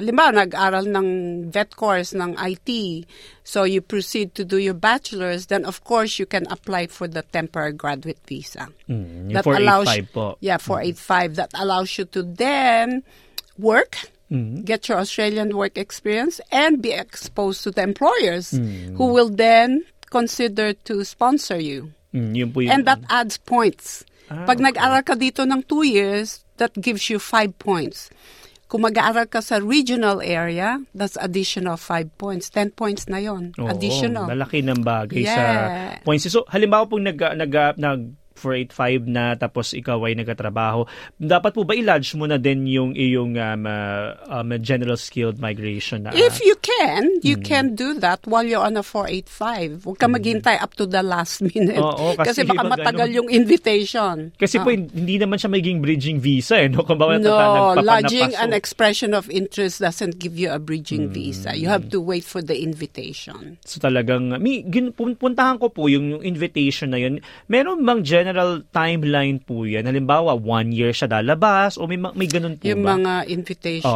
limba, 0.00 0.32
nag-aral 0.32 0.88
ng 0.88 1.08
vet 1.52 1.76
course 1.76 2.16
ng 2.16 2.36
IT, 2.40 3.04
so 3.44 3.64
you 3.68 3.84
proceed 3.84 4.32
to 4.32 4.48
do 4.48 4.56
your 4.56 4.76
bachelor's, 4.76 5.52
then 5.52 5.68
of 5.68 5.84
course 5.84 6.16
you 6.16 6.24
can 6.24 6.48
apply 6.48 6.88
for 6.88 7.04
the 7.04 7.20
temporary 7.32 7.76
graduate 7.76 8.20
visa. 8.24 8.68
Mm, 8.88 9.28
yung 9.28 9.44
485 9.44 10.14
po. 10.14 10.26
Yeah, 10.40 10.56
485. 10.56 11.36
That 11.36 11.52
allows 11.52 11.92
you 12.00 12.08
to 12.16 12.24
then 12.24 13.04
work, 13.58 14.11
Mm-hmm. 14.32 14.64
get 14.64 14.88
your 14.88 14.96
Australian 14.96 15.52
work 15.52 15.76
experience, 15.76 16.40
and 16.48 16.80
be 16.80 16.96
exposed 16.96 17.60
to 17.62 17.70
the 17.70 17.84
employers 17.84 18.56
Mm. 18.56 18.96
who 18.96 19.12
will 19.12 19.28
then 19.28 19.84
consider 20.08 20.72
to 20.88 21.04
sponsor 21.04 21.60
you. 21.60 21.92
Mm, 22.16 22.32
yun 22.32 22.48
And 22.68 22.88
that 22.88 23.04
adds 23.08 23.36
points. 23.36 24.08
Ah, 24.28 24.48
Pag 24.48 24.60
okay. 24.60 24.72
nag-aral 24.72 25.04
ka 25.04 25.16
dito 25.16 25.44
ng 25.44 25.60
two 25.64 25.84
years, 25.84 26.44
that 26.56 26.72
gives 26.80 27.12
you 27.12 27.20
five 27.20 27.52
points. 27.60 28.08
Kung 28.68 28.88
mag-aaral 28.88 29.28
ka 29.28 29.44
sa 29.44 29.60
regional 29.60 30.24
area, 30.24 30.80
that's 30.96 31.20
additional 31.20 31.76
five 31.76 32.08
points. 32.16 32.48
Ten 32.48 32.72
points 32.72 33.04
na 33.04 33.20
yon. 33.20 33.52
Oo, 33.60 33.68
additional. 33.68 34.24
malaki 34.24 34.64
ng 34.64 34.80
bagay 34.80 35.28
sa 35.28 35.42
Yeah. 35.44 36.00
points. 36.00 36.24
So, 36.24 36.48
halimbawa 36.48 36.88
pong 36.88 37.04
nag, 37.04 37.20
nag, 37.20 37.52
nag 37.76 38.00
485 38.42 39.06
na 39.06 39.24
tapos 39.34 39.70
ikaw 39.70 40.02
ay 40.02 40.18
nagkatrabaho, 40.18 40.84
dapat 41.14 41.54
po 41.54 41.62
ba 41.62 41.72
i-lodge 41.72 42.14
mo 42.14 42.26
na 42.26 42.36
din 42.36 42.66
yung 42.66 42.90
iyong 42.92 43.38
um, 43.38 43.62
uh, 43.62 44.08
um, 44.32 44.50
general 44.58 44.98
skilled 44.98 45.38
migration 45.38 46.02
na 46.02 46.10
If 46.12 46.42
you 46.42 46.58
can, 46.58 47.06
you 47.22 47.38
Hmm. 47.38 47.44
can 47.44 47.64
do 47.74 47.94
that 47.96 48.18
while 48.24 48.42
you're 48.42 48.58
on 48.60 48.74
a 48.74 48.82
485. 48.82 49.84
Huwag 49.84 49.98
ka 49.98 50.06
maghintay 50.06 50.58
up 50.58 50.74
to 50.74 50.84
the 50.84 51.00
last 51.00 51.38
minute. 51.46 51.78
Oo, 51.78 52.16
kasi 52.16 52.32
kasi, 52.32 52.40
baka 52.42 52.58
iba 52.58 52.72
matagal 52.72 53.06
ganun. 53.06 53.18
yung 53.18 53.28
invitation. 53.30 54.16
kasi 54.34 54.56
Ah. 54.56 54.64
po 54.64 54.72
hindi 54.72 55.16
naman 55.16 55.36
siya 55.36 55.46
magiging 55.48 55.78
bridging 55.78 56.18
visa 56.18 56.56
eh 56.56 56.66
no 56.66 56.82
kung 56.82 56.96
bawa 56.96 57.20
No, 57.20 57.76
lodging 57.76 58.32
an 58.34 58.50
expression 58.50 59.12
of 59.12 59.28
interest 59.28 59.78
doesn't 59.78 60.16
give 60.16 60.34
you 60.34 60.48
a 60.48 60.56
bridging 60.56 61.06
Hmm. 61.06 61.14
visa. 61.14 61.52
You 61.52 61.68
have 61.68 61.86
to 61.90 62.00
wait 62.00 62.24
for 62.24 62.40
the 62.40 62.56
invitation. 62.56 63.60
So 63.62 63.76
talagang, 63.78 64.32
mi, 64.40 64.64
gin, 64.64 64.90
pun- 64.90 65.14
puntahan 65.14 65.60
ko 65.60 65.68
po 65.68 65.86
yung, 65.86 66.08
yung 66.10 66.22
invitation 66.24 66.88
na 66.88 66.98
yun. 66.98 67.20
Meron 67.46 67.84
bang 67.84 68.00
general 68.00 68.31
timeline 68.68 69.38
po 69.38 69.64
yan? 69.64 69.84
Halimbawa, 69.84 70.34
one 70.34 70.72
year 70.72 70.90
siya 70.90 71.08
lalabas 71.08 71.76
o 71.76 71.84
may, 71.84 71.96
ma- 71.96 72.12
may 72.12 72.26
ganun 72.26 72.56
po 72.56 72.64
Yung 72.64 72.82
ba? 72.82 72.96
mga 72.96 73.12
invitation, 73.28 73.92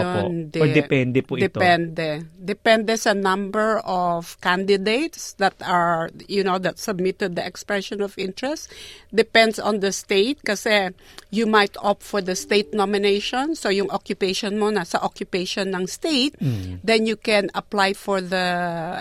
Opo. 0.53 0.61
Or 0.61 0.69
depende 0.69 1.21
po 1.21 1.37
ito? 1.37 1.49
Depende. 1.49 2.25
Depende 2.37 2.97
sa 2.97 3.13
number 3.13 3.81
of 3.83 4.37
candidates 4.41 5.33
that 5.39 5.55
are, 5.63 6.11
you 6.27 6.43
know, 6.43 6.59
that 6.59 6.79
submitted 6.79 7.35
the 7.35 7.45
expression 7.45 8.01
of 8.01 8.17
interest. 8.17 8.69
Depends 9.11 9.59
on 9.59 9.81
the 9.81 9.91
state 9.91 10.43
kasi 10.43 10.91
you 11.31 11.47
might 11.47 11.73
opt 11.81 12.03
for 12.03 12.21
the 12.21 12.35
state 12.35 12.73
nomination. 12.73 13.55
So 13.55 13.69
yung 13.69 13.91
occupation 13.91 14.59
mo 14.59 14.69
nasa 14.69 15.01
occupation 15.01 15.73
ng 15.73 15.87
state, 15.87 16.37
Hmm. 16.37 16.79
then 16.83 17.07
you 17.07 17.17
can 17.17 17.49
apply 17.53 17.93
for 17.93 18.21
the 18.21 18.47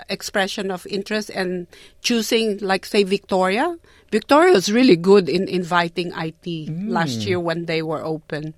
expression 0.08 0.70
of 0.70 0.86
interest 0.86 1.28
and 1.30 1.66
choosing 2.00 2.58
like 2.60 2.86
say 2.86 3.02
Victoria. 3.02 3.76
Victoria 4.10 4.54
was 4.54 4.70
really 4.70 4.96
good 4.96 5.28
in 5.28 5.48
inviting 5.48 6.14
IT 6.14 6.70
Hmm. 6.70 6.90
last 6.90 7.26
year 7.26 7.38
when 7.38 7.66
they 7.66 7.82
were 7.82 8.02
open. 8.02 8.54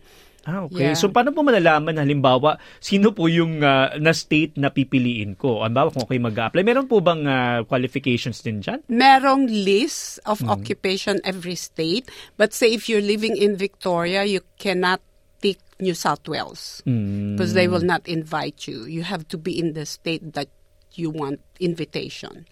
Ah, 0.49 0.65
okay. 0.65 0.81
Yeah. 0.81 0.97
So, 0.97 1.13
paano 1.13 1.29
po 1.37 1.45
malalaman, 1.45 2.01
halimbawa, 2.01 2.57
sino 2.81 3.13
po 3.13 3.29
yung 3.29 3.61
ah, 3.61 3.93
na 4.01 4.17
state 4.17 4.57
na 4.57 4.73
pipiliin 4.73 5.37
ko? 5.37 5.61
Halimbawa, 5.61 5.93
kung 5.93 6.09
ako'y 6.09 6.17
mag-apply, 6.17 6.65
meron 6.65 6.89
po 6.89 7.05
bang 7.05 7.21
ah, 7.29 7.61
qualifications 7.69 8.41
din 8.41 8.65
dyan? 8.65 8.81
merong 8.89 9.45
list 9.45 10.17
of 10.25 10.41
occupation 10.49 11.21
every 11.21 11.53
state. 11.53 12.09
But 12.41 12.57
say 12.57 12.73
if 12.73 12.89
you're 12.89 13.05
living 13.05 13.37
in 13.37 13.61
Victoria, 13.61 14.25
you 14.25 14.41
cannot 14.57 15.05
take 15.45 15.61
New 15.77 15.93
South 15.93 16.25
Wales 16.25 16.81
because 16.83 17.53
they 17.53 17.69
will 17.69 17.85
not 17.85 18.09
invite 18.09 18.65
you. 18.65 18.89
You 18.89 19.05
have 19.05 19.29
to 19.29 19.37
be 19.37 19.53
in 19.53 19.77
the 19.77 19.85
state 19.85 20.33
that 20.33 20.49
you 20.97 21.13
want 21.13 21.45
invitation. 21.61 22.49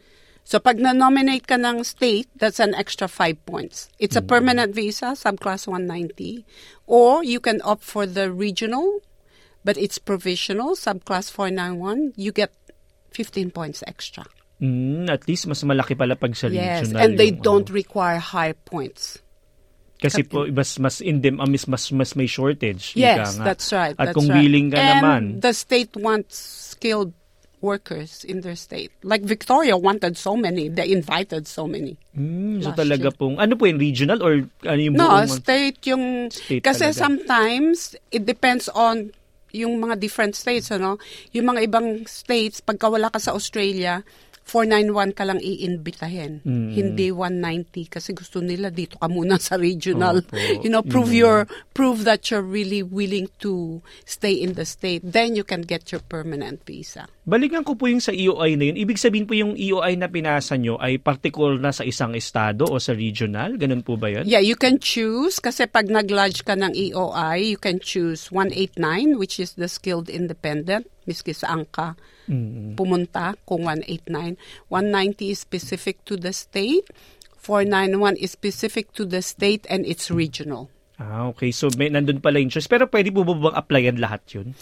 So 0.46 0.62
pag 0.62 0.78
na-nominate 0.78 1.42
ka 1.42 1.59
ng 1.59 1.82
state, 1.82 2.30
that's 2.38 2.62
an 2.62 2.70
extra 2.78 3.11
five 3.11 3.35
points. 3.50 3.90
It's 3.98 4.14
a 4.14 4.22
permanent 4.22 4.78
visa, 4.78 5.18
subclass 5.18 5.66
190. 5.66 6.46
Or 6.87 7.26
you 7.26 7.42
can 7.42 7.59
opt 7.66 7.82
for 7.82 8.06
the 8.06 8.30
regional, 8.30 9.02
but 9.66 9.74
it's 9.74 9.98
provisional, 9.98 10.78
subclass 10.78 11.35
491. 11.35 12.14
You 12.14 12.30
get 12.30 12.54
15 13.11 13.50
points 13.50 13.82
extra. 13.90 14.22
Mm, 14.62 15.11
at 15.11 15.26
least 15.26 15.50
mas 15.50 15.66
malaki 15.66 15.98
pala 15.98 16.14
pag 16.14 16.38
sa 16.38 16.46
Yes, 16.46 16.94
regional. 16.94 17.02
and 17.02 17.11
they 17.18 17.35
yung, 17.35 17.42
don't 17.42 17.68
ano. 17.68 17.74
require 17.82 18.22
high 18.22 18.54
points. 18.54 19.18
Kasi 19.98 20.22
po, 20.22 20.46
mas, 20.46 20.78
mas 20.78 21.02
in 21.02 21.26
them, 21.26 21.42
ah, 21.42 21.50
mas, 21.50 21.66
mas, 21.66 21.90
mas 21.90 22.14
may 22.14 22.30
shortage. 22.30 22.94
Yes, 22.94 23.35
nga. 23.35 23.50
that's 23.50 23.66
right. 23.74 23.98
At 23.98 24.12
that's 24.12 24.16
kung 24.16 24.30
right. 24.30 24.46
willing 24.46 24.70
ka 24.70 24.78
and 24.78 25.02
naman. 25.02 25.22
the 25.42 25.50
state 25.50 25.90
wants 25.98 26.38
skilled 26.70 27.11
workers 27.61 28.23
in 28.23 28.40
their 28.42 28.55
state. 28.55 28.92
Like 29.03 29.23
Victoria 29.23 29.77
wanted 29.77 30.16
so 30.16 30.37
many, 30.37 30.69
they 30.69 30.92
invited 30.92 31.47
so 31.47 31.66
many. 31.66 31.97
Mm, 32.16 32.62
so 32.62 32.73
talaga 32.73 33.09
year. 33.11 33.16
pong, 33.16 33.37
ano 33.40 33.57
po 33.57 33.64
yung 33.66 33.81
regional 33.81 34.21
or 34.23 34.45
ano 34.64 34.81
yung 34.81 34.95
No, 34.95 35.09
buong... 35.09 35.29
state 35.29 35.81
yung 35.88 36.29
State 36.31 36.62
kasi 36.62 36.92
talaga. 36.92 37.01
sometimes 37.01 37.97
it 38.12 38.25
depends 38.25 38.69
on 38.71 39.11
yung 39.57 39.81
mga 39.81 39.97
different 39.97 40.37
states 40.37 40.69
ano. 40.69 41.01
Yung 41.33 41.49
mga 41.49 41.64
ibang 41.64 42.05
states 42.05 42.61
pagka 42.61 42.92
wala 42.92 43.09
ka 43.09 43.16
sa 43.16 43.33
Australia, 43.33 44.05
491 44.46 45.18
ka 45.18 45.26
lang 45.26 45.42
iimbitahin. 45.42 46.46
Mm. 46.46 46.70
Hindi 46.70 47.11
190 47.11 47.90
kasi 47.90 48.14
gusto 48.14 48.38
nila 48.38 48.70
dito 48.70 48.94
ka 48.94 49.11
muna 49.11 49.42
sa 49.42 49.59
regional. 49.59 50.22
Opo. 50.22 50.38
You 50.66 50.72
know, 50.72 50.82
prove 50.82 51.11
Yun 51.11 51.22
your 51.26 51.38
prove 51.74 52.06
that 52.06 52.30
you're 52.30 52.44
really 52.44 52.80
willing 52.80 53.26
to 53.42 53.82
stay 54.06 54.32
in 54.32 54.54
the 54.54 54.64
state. 54.64 55.02
Then 55.02 55.35
you 55.35 55.42
can 55.42 55.66
get 55.66 55.90
your 55.90 56.00
permanent 56.00 56.62
visa. 56.62 57.11
Balikan 57.26 57.66
ko 57.66 57.74
po 57.74 57.90
yung 57.90 57.98
sa 57.98 58.14
EOI 58.14 58.54
na 58.54 58.70
yun. 58.70 58.78
Ibig 58.78 59.02
sabihin 59.02 59.26
po 59.26 59.35
yung 59.35 59.59
EOI 59.59 59.98
na 59.98 60.06
pinasa 60.06 60.54
nyo 60.54 60.78
ay 60.78 61.02
particular 61.02 61.59
na 61.59 61.74
sa 61.74 61.82
isang 61.82 62.14
estado 62.14 62.70
o 62.70 62.78
sa 62.78 62.94
regional? 62.94 63.59
Ganun 63.59 63.82
po 63.82 63.98
ba 63.98 64.06
yun? 64.06 64.22
Yeah, 64.24 64.42
you 64.42 64.54
can 64.54 64.78
choose 64.78 65.42
kasi 65.42 65.66
pag 65.66 65.90
nag-lodge 65.90 66.46
ka 66.46 66.54
ng 66.54 66.70
EOI, 66.70 67.59
you 67.59 67.61
can 67.61 67.82
choose 67.82 68.30
189 68.30 69.18
which 69.18 69.42
is 69.42 69.59
the 69.59 69.66
skilled 69.66 70.06
independent 70.06 70.87
miski 71.07 71.33
saan 71.33 71.64
ka 71.71 71.95
pumunta 72.75 73.38
kung 73.47 73.64
189. 73.71 74.37
190 74.69 75.31
is 75.31 75.38
specific 75.38 76.03
to 76.05 76.19
the 76.19 76.35
state. 76.35 76.90
491 77.38 78.19
is 78.19 78.35
specific 78.35 78.90
to 78.90 79.07
the 79.07 79.23
state 79.23 79.62
and 79.71 79.87
it's 79.87 80.11
regional. 80.11 80.66
Ah, 80.97 81.29
okay. 81.29 81.53
So 81.53 81.69
may 81.77 81.92
nandun 81.92 82.25
pala 82.25 82.40
yung 82.40 82.49
choice. 82.49 82.64
Pero 82.73 82.88
pwede 82.88 83.12
po 83.12 83.21
ba 83.21 83.37
bang 83.37 83.53
applyan 83.53 83.97
lahat 84.01 84.25
yun? 84.33 84.57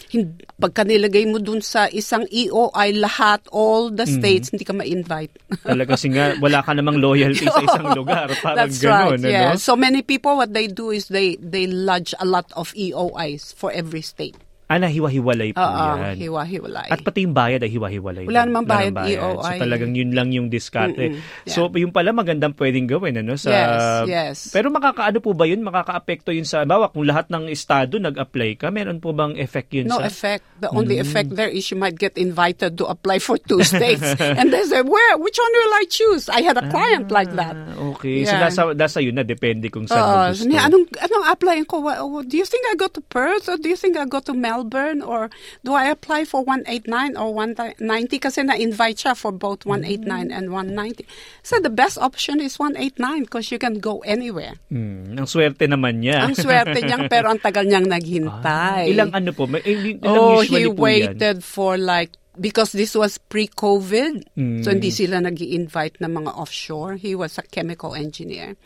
Pagka 0.59 0.83
nilagay 0.83 1.31
mo 1.31 1.39
dun 1.39 1.63
sa 1.63 1.87
isang 1.87 2.27
EOI, 2.27 2.91
lahat, 2.91 3.47
all 3.55 3.87
the 3.87 4.03
states, 4.03 4.51
hindi 4.51 4.67
ka 4.67 4.75
ma-invite. 4.75 5.31
Talaga 5.63 5.95
kasi 5.95 6.11
nga 6.11 6.35
wala 6.43 6.59
ka 6.59 6.75
namang 6.75 6.99
loyalty 6.99 7.47
sa 7.47 7.63
isang 7.63 7.87
lugar. 7.99 8.27
Parang 8.43 8.67
That's 8.67 8.83
ganun, 8.83 9.23
right. 9.23 9.31
Yeah. 9.31 9.55
ano? 9.55 9.63
So 9.63 9.79
many 9.79 10.03
people, 10.03 10.35
what 10.35 10.51
they 10.51 10.67
do 10.67 10.91
is 10.91 11.07
they 11.07 11.39
they 11.39 11.71
lodge 11.71 12.11
a 12.19 12.27
lot 12.27 12.51
of 12.59 12.75
EOIs 12.75 13.55
for 13.55 13.71
every 13.71 14.03
state. 14.03 14.35
Ah, 14.65 14.81
nahiwa-hiwalay 14.81 15.53
po 15.53 15.61
Oo, 15.61 15.77
yan. 16.01 16.17
hiwa-hiwalay. 16.17 16.89
At 16.89 17.05
pati 17.05 17.21
yung 17.21 17.37
bayad 17.37 17.61
ay 17.61 17.69
hiwa-hiwalay. 17.69 18.25
Wala 18.25 18.49
namang 18.49 18.65
bayad, 18.65 18.97
EOI. 18.97 19.37
So 19.37 19.61
talagang 19.61 19.93
yun 19.93 20.09
lang 20.09 20.33
yung 20.33 20.49
diskarte. 20.49 21.13
Mm-mm, 21.13 21.21
yeah. 21.45 21.53
So 21.53 21.69
yung 21.69 21.93
pala 21.93 22.09
magandang 22.09 22.57
pwedeng 22.57 22.89
gawin 22.89 23.13
ano 23.15 23.37
sa 23.37 23.53
Yes, 23.53 23.69
yes. 24.09 24.37
Pero 24.49 24.73
makakaano 24.73 25.21
po 25.21 25.37
ba 25.37 25.45
yun? 25.45 25.61
Makakaapekto 25.61 26.33
yun 26.33 26.49
sa 26.49 26.65
bawa 26.65 26.89
kung 26.89 27.05
lahat 27.05 27.29
ng 27.29 27.45
estado 27.47 28.01
nag-apply 28.01 28.57
ka, 28.57 28.73
meron 28.73 28.97
po 28.97 29.13
bang 29.13 29.37
effect 29.37 29.69
yun 29.69 29.85
No 29.85 30.01
sa 30.01 30.09
effect. 30.09 30.41
The 30.57 30.73
only 30.73 30.97
Mm. 30.97 31.03
effect 31.05 31.29
there 31.37 31.53
is 31.53 31.69
you 31.69 31.77
might 31.77 31.93
get 31.93 32.17
invited 32.17 32.73
to 32.75 32.89
apply 32.89 33.21
for 33.21 33.37
two 33.37 33.61
states. 33.69 34.01
and 34.17 34.49
they 34.49 34.65
say, 34.65 34.81
where? 34.81 35.13
Which 35.21 35.37
one 35.37 35.53
will 35.53 35.75
I 35.77 35.85
choose? 35.85 36.25
I 36.25 36.41
had 36.41 36.57
a 36.57 36.65
client 36.65 37.13
like 37.13 37.29
that. 37.37 37.53
Ah, 37.53 37.93
Okay. 37.93 38.25
So 38.25 38.33
Yeah. 38.33 38.49
nasa 38.49 38.73
nasa 38.73 38.97
yun 38.97 39.13
na 39.13 39.21
depende 39.21 39.69
kung 39.69 39.85
saan 39.85 40.01
mo 40.01 40.15
Oo. 40.17 40.25
gusto. 40.33 40.49
anong, 40.49 40.85
anong 40.97 41.25
applyin 41.29 41.65
ko? 41.69 41.85
Do 42.25 42.33
you 42.33 42.49
think 42.49 42.65
I 42.65 42.73
go 42.73 42.89
to 42.89 43.01
Perth 43.05 43.45
or 43.45 43.61
do 43.61 43.69
you 43.69 43.77
think 43.77 43.93
I 43.93 44.09
go 44.09 44.17
to 44.19 44.33
Melbourne 44.33 44.54
or 45.01 45.27
do 45.63 45.73
I 45.73 45.89
apply 45.89 46.23
for 46.23 46.43
189 46.43 47.17
or 47.17 47.33
190? 47.33 47.81
Kasi 48.19 48.43
na-invite 48.43 49.03
siya 49.03 49.17
for 49.17 49.31
both 49.31 49.65
189 49.65 50.31
and 50.31 50.51
190. 50.53 51.03
So 51.43 51.59
the 51.59 51.69
best 51.73 51.97
option 51.97 52.39
is 52.39 52.55
189 52.59 53.27
because 53.27 53.51
you 53.51 53.59
can 53.59 53.79
go 53.83 53.99
anywhere. 54.05 54.55
Hmm, 54.69 55.17
ang 55.17 55.27
swerte 55.27 55.65
naman 55.65 55.99
niya. 55.99 56.23
Ang 56.23 56.35
swerte 56.35 56.79
niyang 56.79 57.09
pero 57.13 57.33
ang 57.33 57.39
tagal 57.41 57.65
niyang 57.65 57.89
naghintay. 57.89 58.85
Ah, 58.85 58.87
ilang 58.87 59.11
ano 59.11 59.33
po? 59.33 59.49
May, 59.49 59.59
il- 59.65 59.99
ilang 59.99 60.15
Oh, 60.15 60.39
he 60.45 60.69
po 60.69 60.71
yan? 60.71 60.77
waited 60.77 61.37
for 61.43 61.75
like 61.75 62.13
because 62.35 62.71
this 62.75 62.91
was 62.93 63.15
pre-COVID, 63.17 64.27
Mm. 64.35 64.59
so 64.59 64.71
hindi 64.75 64.91
sila 64.91 65.23
nag 65.23 65.39
invite 65.39 66.03
ng 66.03 66.11
mga 66.11 66.35
offshore. 66.35 66.99
He 66.99 67.15
was 67.15 67.39
a 67.39 67.43
chemical 67.47 67.95
engineer. 67.95 68.59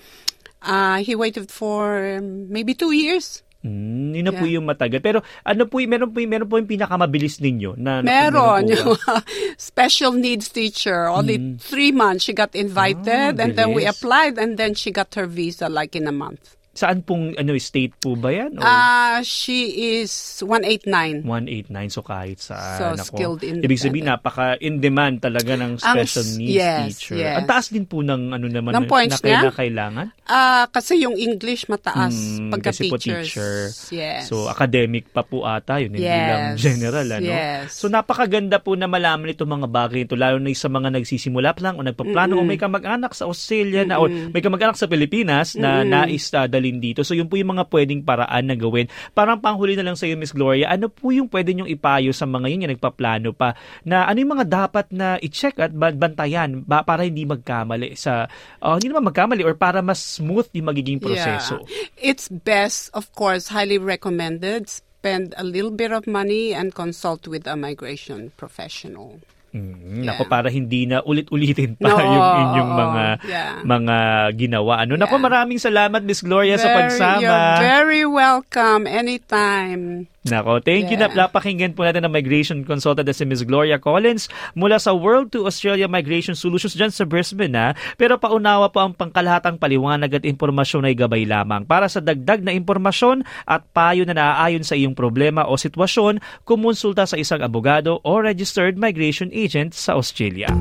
Uh, 0.60 1.00
he 1.00 1.16
waited 1.16 1.48
for 1.54 2.18
um, 2.18 2.50
maybe 2.50 2.74
two 2.74 2.92
years. 2.92 3.44
Hmm, 3.60 4.16
yun 4.16 4.24
na 4.24 4.32
po 4.32 4.48
Yeah. 4.48 4.56
yung 4.56 4.66
matagal. 4.66 5.00
Pero 5.00 5.20
ano 5.44 5.68
po, 5.68 5.84
meron 5.84 6.10
po, 6.10 6.20
yung- 6.20 6.32
meron 6.32 6.48
po 6.48 6.56
yung 6.56 6.68
pinakamabilis 6.68 7.40
ninyo? 7.40 7.76
Na, 7.76 8.00
na- 8.00 8.08
Meron, 8.08 8.64
po 8.64 8.72
yung 8.72 8.96
special 9.60 10.14
needs 10.14 10.48
teacher. 10.48 11.08
Only 11.08 11.60
three 11.60 11.92
months 11.92 12.24
she 12.24 12.32
got 12.32 12.56
invited 12.56 13.36
Mm. 13.36 13.40
Ah, 13.40 13.44
and 13.44 13.52
then 13.56 13.74
we 13.74 13.84
bilis. 13.84 13.92
applied 13.92 14.36
and 14.38 14.56
then 14.56 14.74
she 14.74 14.92
got 14.92 15.12
her 15.16 15.28
visa 15.28 15.68
like 15.68 15.92
in 15.92 16.08
a 16.08 16.14
month. 16.14 16.56
Saan 16.80 17.04
pong 17.04 17.36
ano, 17.36 17.52
state 17.60 17.92
po 17.94 18.16
ba 18.16 18.32
yan? 18.32 18.56
O 18.56 18.64
Uh, 18.64 19.20
she 19.20 19.68
is 20.00 20.08
189. 20.40 21.28
189, 21.28 21.92
so 21.92 22.00
kahit 22.00 22.40
saan. 22.40 22.80
So, 22.80 22.84
Ako. 22.96 23.04
skilled 23.36 23.42
Ibig 23.44 23.76
sabihin, 23.76 24.08
napaka-in-demand 24.08 25.20
talaga 25.20 25.54
ng 25.54 25.76
special 25.76 26.24
s- 26.24 26.40
needs 26.40 26.56
yes, 26.56 26.80
teacher. 26.96 27.20
yes. 27.20 27.36
Ang 27.36 27.46
taas 27.46 27.68
din 27.68 27.84
po 27.84 28.00
ng 28.00 28.32
ano 28.32 28.48
naman 28.48 28.72
Ng 28.72 28.88
points 28.88 29.20
na 29.20 29.28
niya? 29.44 29.52
kailangan. 29.52 30.08
Ah, 30.24 30.72
kasi 30.72 31.04
yung 31.04 31.20
English 31.20 31.68
mataas 31.68 32.16
Hmm, 32.16 32.48
pagka 32.48 32.72
kasi 32.72 32.88
po 32.88 32.96
teachers. 32.96 33.28
teacher. 33.28 33.56
Yes. 33.92 34.22
So, 34.26 34.48
academic 34.48 35.12
pa 35.12 35.22
po 35.22 35.44
ata 35.44 35.84
yun, 35.84 35.92
hindi 35.92 36.08
Yes, 36.08 36.30
lang 36.30 36.44
general. 36.56 37.08
Ano? 37.12 37.28
yes. 37.28 37.76
So, 37.76 37.92
napakaganda 37.92 38.58
po 38.58 38.80
na 38.80 38.88
malaman 38.88 39.28
itong 39.28 39.52
mga 39.52 39.68
bagay 39.68 40.08
ito, 40.08 40.16
lalo 40.16 40.40
na 40.40 40.48
sa 40.54 40.72
mga 40.72 40.96
nagsisimula 40.96 41.52
pa 41.52 41.62
lang 41.62 41.76
o 41.76 41.84
nagpaplano 41.84 42.40
o 42.40 42.46
may 42.46 42.56
kamag-anak 42.56 43.12
sa 43.12 43.26
Australia 43.26 43.84
na, 43.84 44.00
o 44.00 44.08
may 44.08 44.40
kamag-anak 44.40 44.80
sa 44.80 44.88
Pilipinas 44.88 45.60
na 45.60 45.84
nais 45.84 46.30
uh, 46.32 46.46
dalhin 46.70 46.78
dito. 46.78 47.02
So, 47.02 47.18
yun 47.18 47.26
po 47.26 47.42
yung 47.42 47.58
mga 47.58 47.66
pwedeng 47.74 48.06
paraan 48.06 48.46
na 48.46 48.54
gawin. 48.54 48.86
Parang 49.18 49.42
panghuli 49.42 49.74
na 49.74 49.82
lang 49.82 49.98
sa 49.98 50.06
iyo, 50.06 50.14
Miss 50.14 50.32
Gloria, 50.32 50.70
ano 50.70 50.94
po 50.94 51.10
yung 51.10 51.26
pwede 51.34 51.58
nyong 51.58 51.74
ipayo 51.74 52.14
sa 52.14 52.30
mga 52.30 52.46
yun 52.54 52.70
yung 52.70 52.74
nagpaplano 52.78 53.34
pa 53.34 53.58
na 53.82 54.06
ano 54.06 54.18
yung 54.22 54.38
mga 54.38 54.46
dapat 54.46 54.94
na 54.94 55.18
i-check 55.18 55.58
at 55.58 55.74
ban- 55.74 55.98
bantayan 55.98 56.62
ba, 56.62 56.86
para 56.86 57.02
hindi 57.02 57.26
magkamali 57.26 57.98
sa, 57.98 58.30
uh, 58.62 58.78
hindi 58.78 58.94
naman 58.94 59.10
magkamali 59.10 59.42
or 59.42 59.58
para 59.58 59.82
mas 59.82 59.98
smooth 60.22 60.46
yung 60.54 60.70
magiging 60.70 61.02
proseso? 61.02 61.66
Yeah. 61.66 62.14
It's 62.14 62.30
best, 62.30 62.94
of 62.94 63.10
course, 63.18 63.50
highly 63.50 63.82
recommended. 63.82 64.70
Spend 64.70 65.32
a 65.40 65.48
little 65.48 65.72
bit 65.72 65.96
of 65.96 66.04
money 66.06 66.52
and 66.52 66.76
consult 66.76 67.24
with 67.24 67.48
a 67.48 67.56
migration 67.56 68.36
professional. 68.36 69.24
Mm, 69.50 70.06
Yeah. 70.06 70.14
Nako 70.14 70.24
para 70.26 70.48
hindi 70.48 70.86
na 70.86 71.02
ulit-ulitin 71.02 71.74
pa 71.74 71.90
No, 71.90 71.98
yung 71.98 72.28
inyong 72.40 72.70
oo, 72.70 72.80
mga 72.80 73.04
yeah. 73.26 73.52
mga 73.66 73.98
ginawa. 74.38 74.74
Ano 74.80 74.94
nako 74.94 75.18
Yeah. 75.18 75.26
maraming 75.26 75.58
salamat 75.58 76.02
Miss 76.02 76.22
Gloria 76.22 76.56
sa 76.56 76.70
Very- 76.70 76.78
pagsama. 76.78 77.22
You're 77.22 77.58
very 77.60 78.04
welcome 78.06 78.86
anytime. 78.86 80.06
Nako, 80.28 80.60
thank 80.60 80.92
you 80.92 81.00
Yeah. 81.00 81.08
na 81.08 81.32
napakinggan 81.32 81.80
po 81.80 81.88
natin 81.88 82.04
ang 82.04 82.12
migration 82.12 82.68
consultant 82.68 83.08
na 83.08 83.16
si 83.16 83.24
Miss 83.24 83.48
Gloria 83.48 83.80
Collins 83.80 84.28
mula 84.52 84.76
sa 84.76 84.92
World 84.92 85.32
to 85.32 85.48
Australia 85.48 85.88
Migration 85.88 86.36
Solutions 86.36 86.76
dyan 86.76 86.92
sa 86.92 87.08
Brisbane 87.08 87.56
na. 87.56 87.72
Pero 87.96 88.20
paunawa 88.20 88.68
po 88.68 88.84
ang 88.84 88.92
pangkalahatang 88.92 89.56
paliwanag 89.56 90.20
at 90.20 90.28
impormasyon 90.28 90.92
ay 90.92 90.96
gabay 91.00 91.24
lamang. 91.24 91.64
Para 91.64 91.88
sa 91.88 92.04
dagdag 92.04 92.44
na 92.44 92.52
impormasyon 92.52 93.24
at 93.48 93.64
payo 93.72 94.04
na 94.04 94.12
naaayon 94.12 94.68
sa 94.68 94.76
iyong 94.76 94.92
problema 94.92 95.48
o 95.48 95.56
sitwasyon, 95.56 96.20
kumonsulta 96.44 97.08
sa 97.08 97.16
isang 97.16 97.40
abogado 97.40 98.04
o 98.04 98.20
registered 98.20 98.76
migration 98.76 99.32
agent 99.32 99.72
sa 99.72 99.96
Australia. 99.96 100.52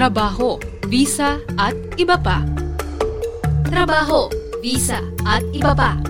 trabaho, 0.00 0.56
visa 0.88 1.36
at 1.60 1.76
iba 2.00 2.16
pa. 2.16 2.40
Trabaho, 3.68 4.32
visa 4.64 4.96
at 5.28 5.44
iba 5.52 5.76
pa. 5.76 6.09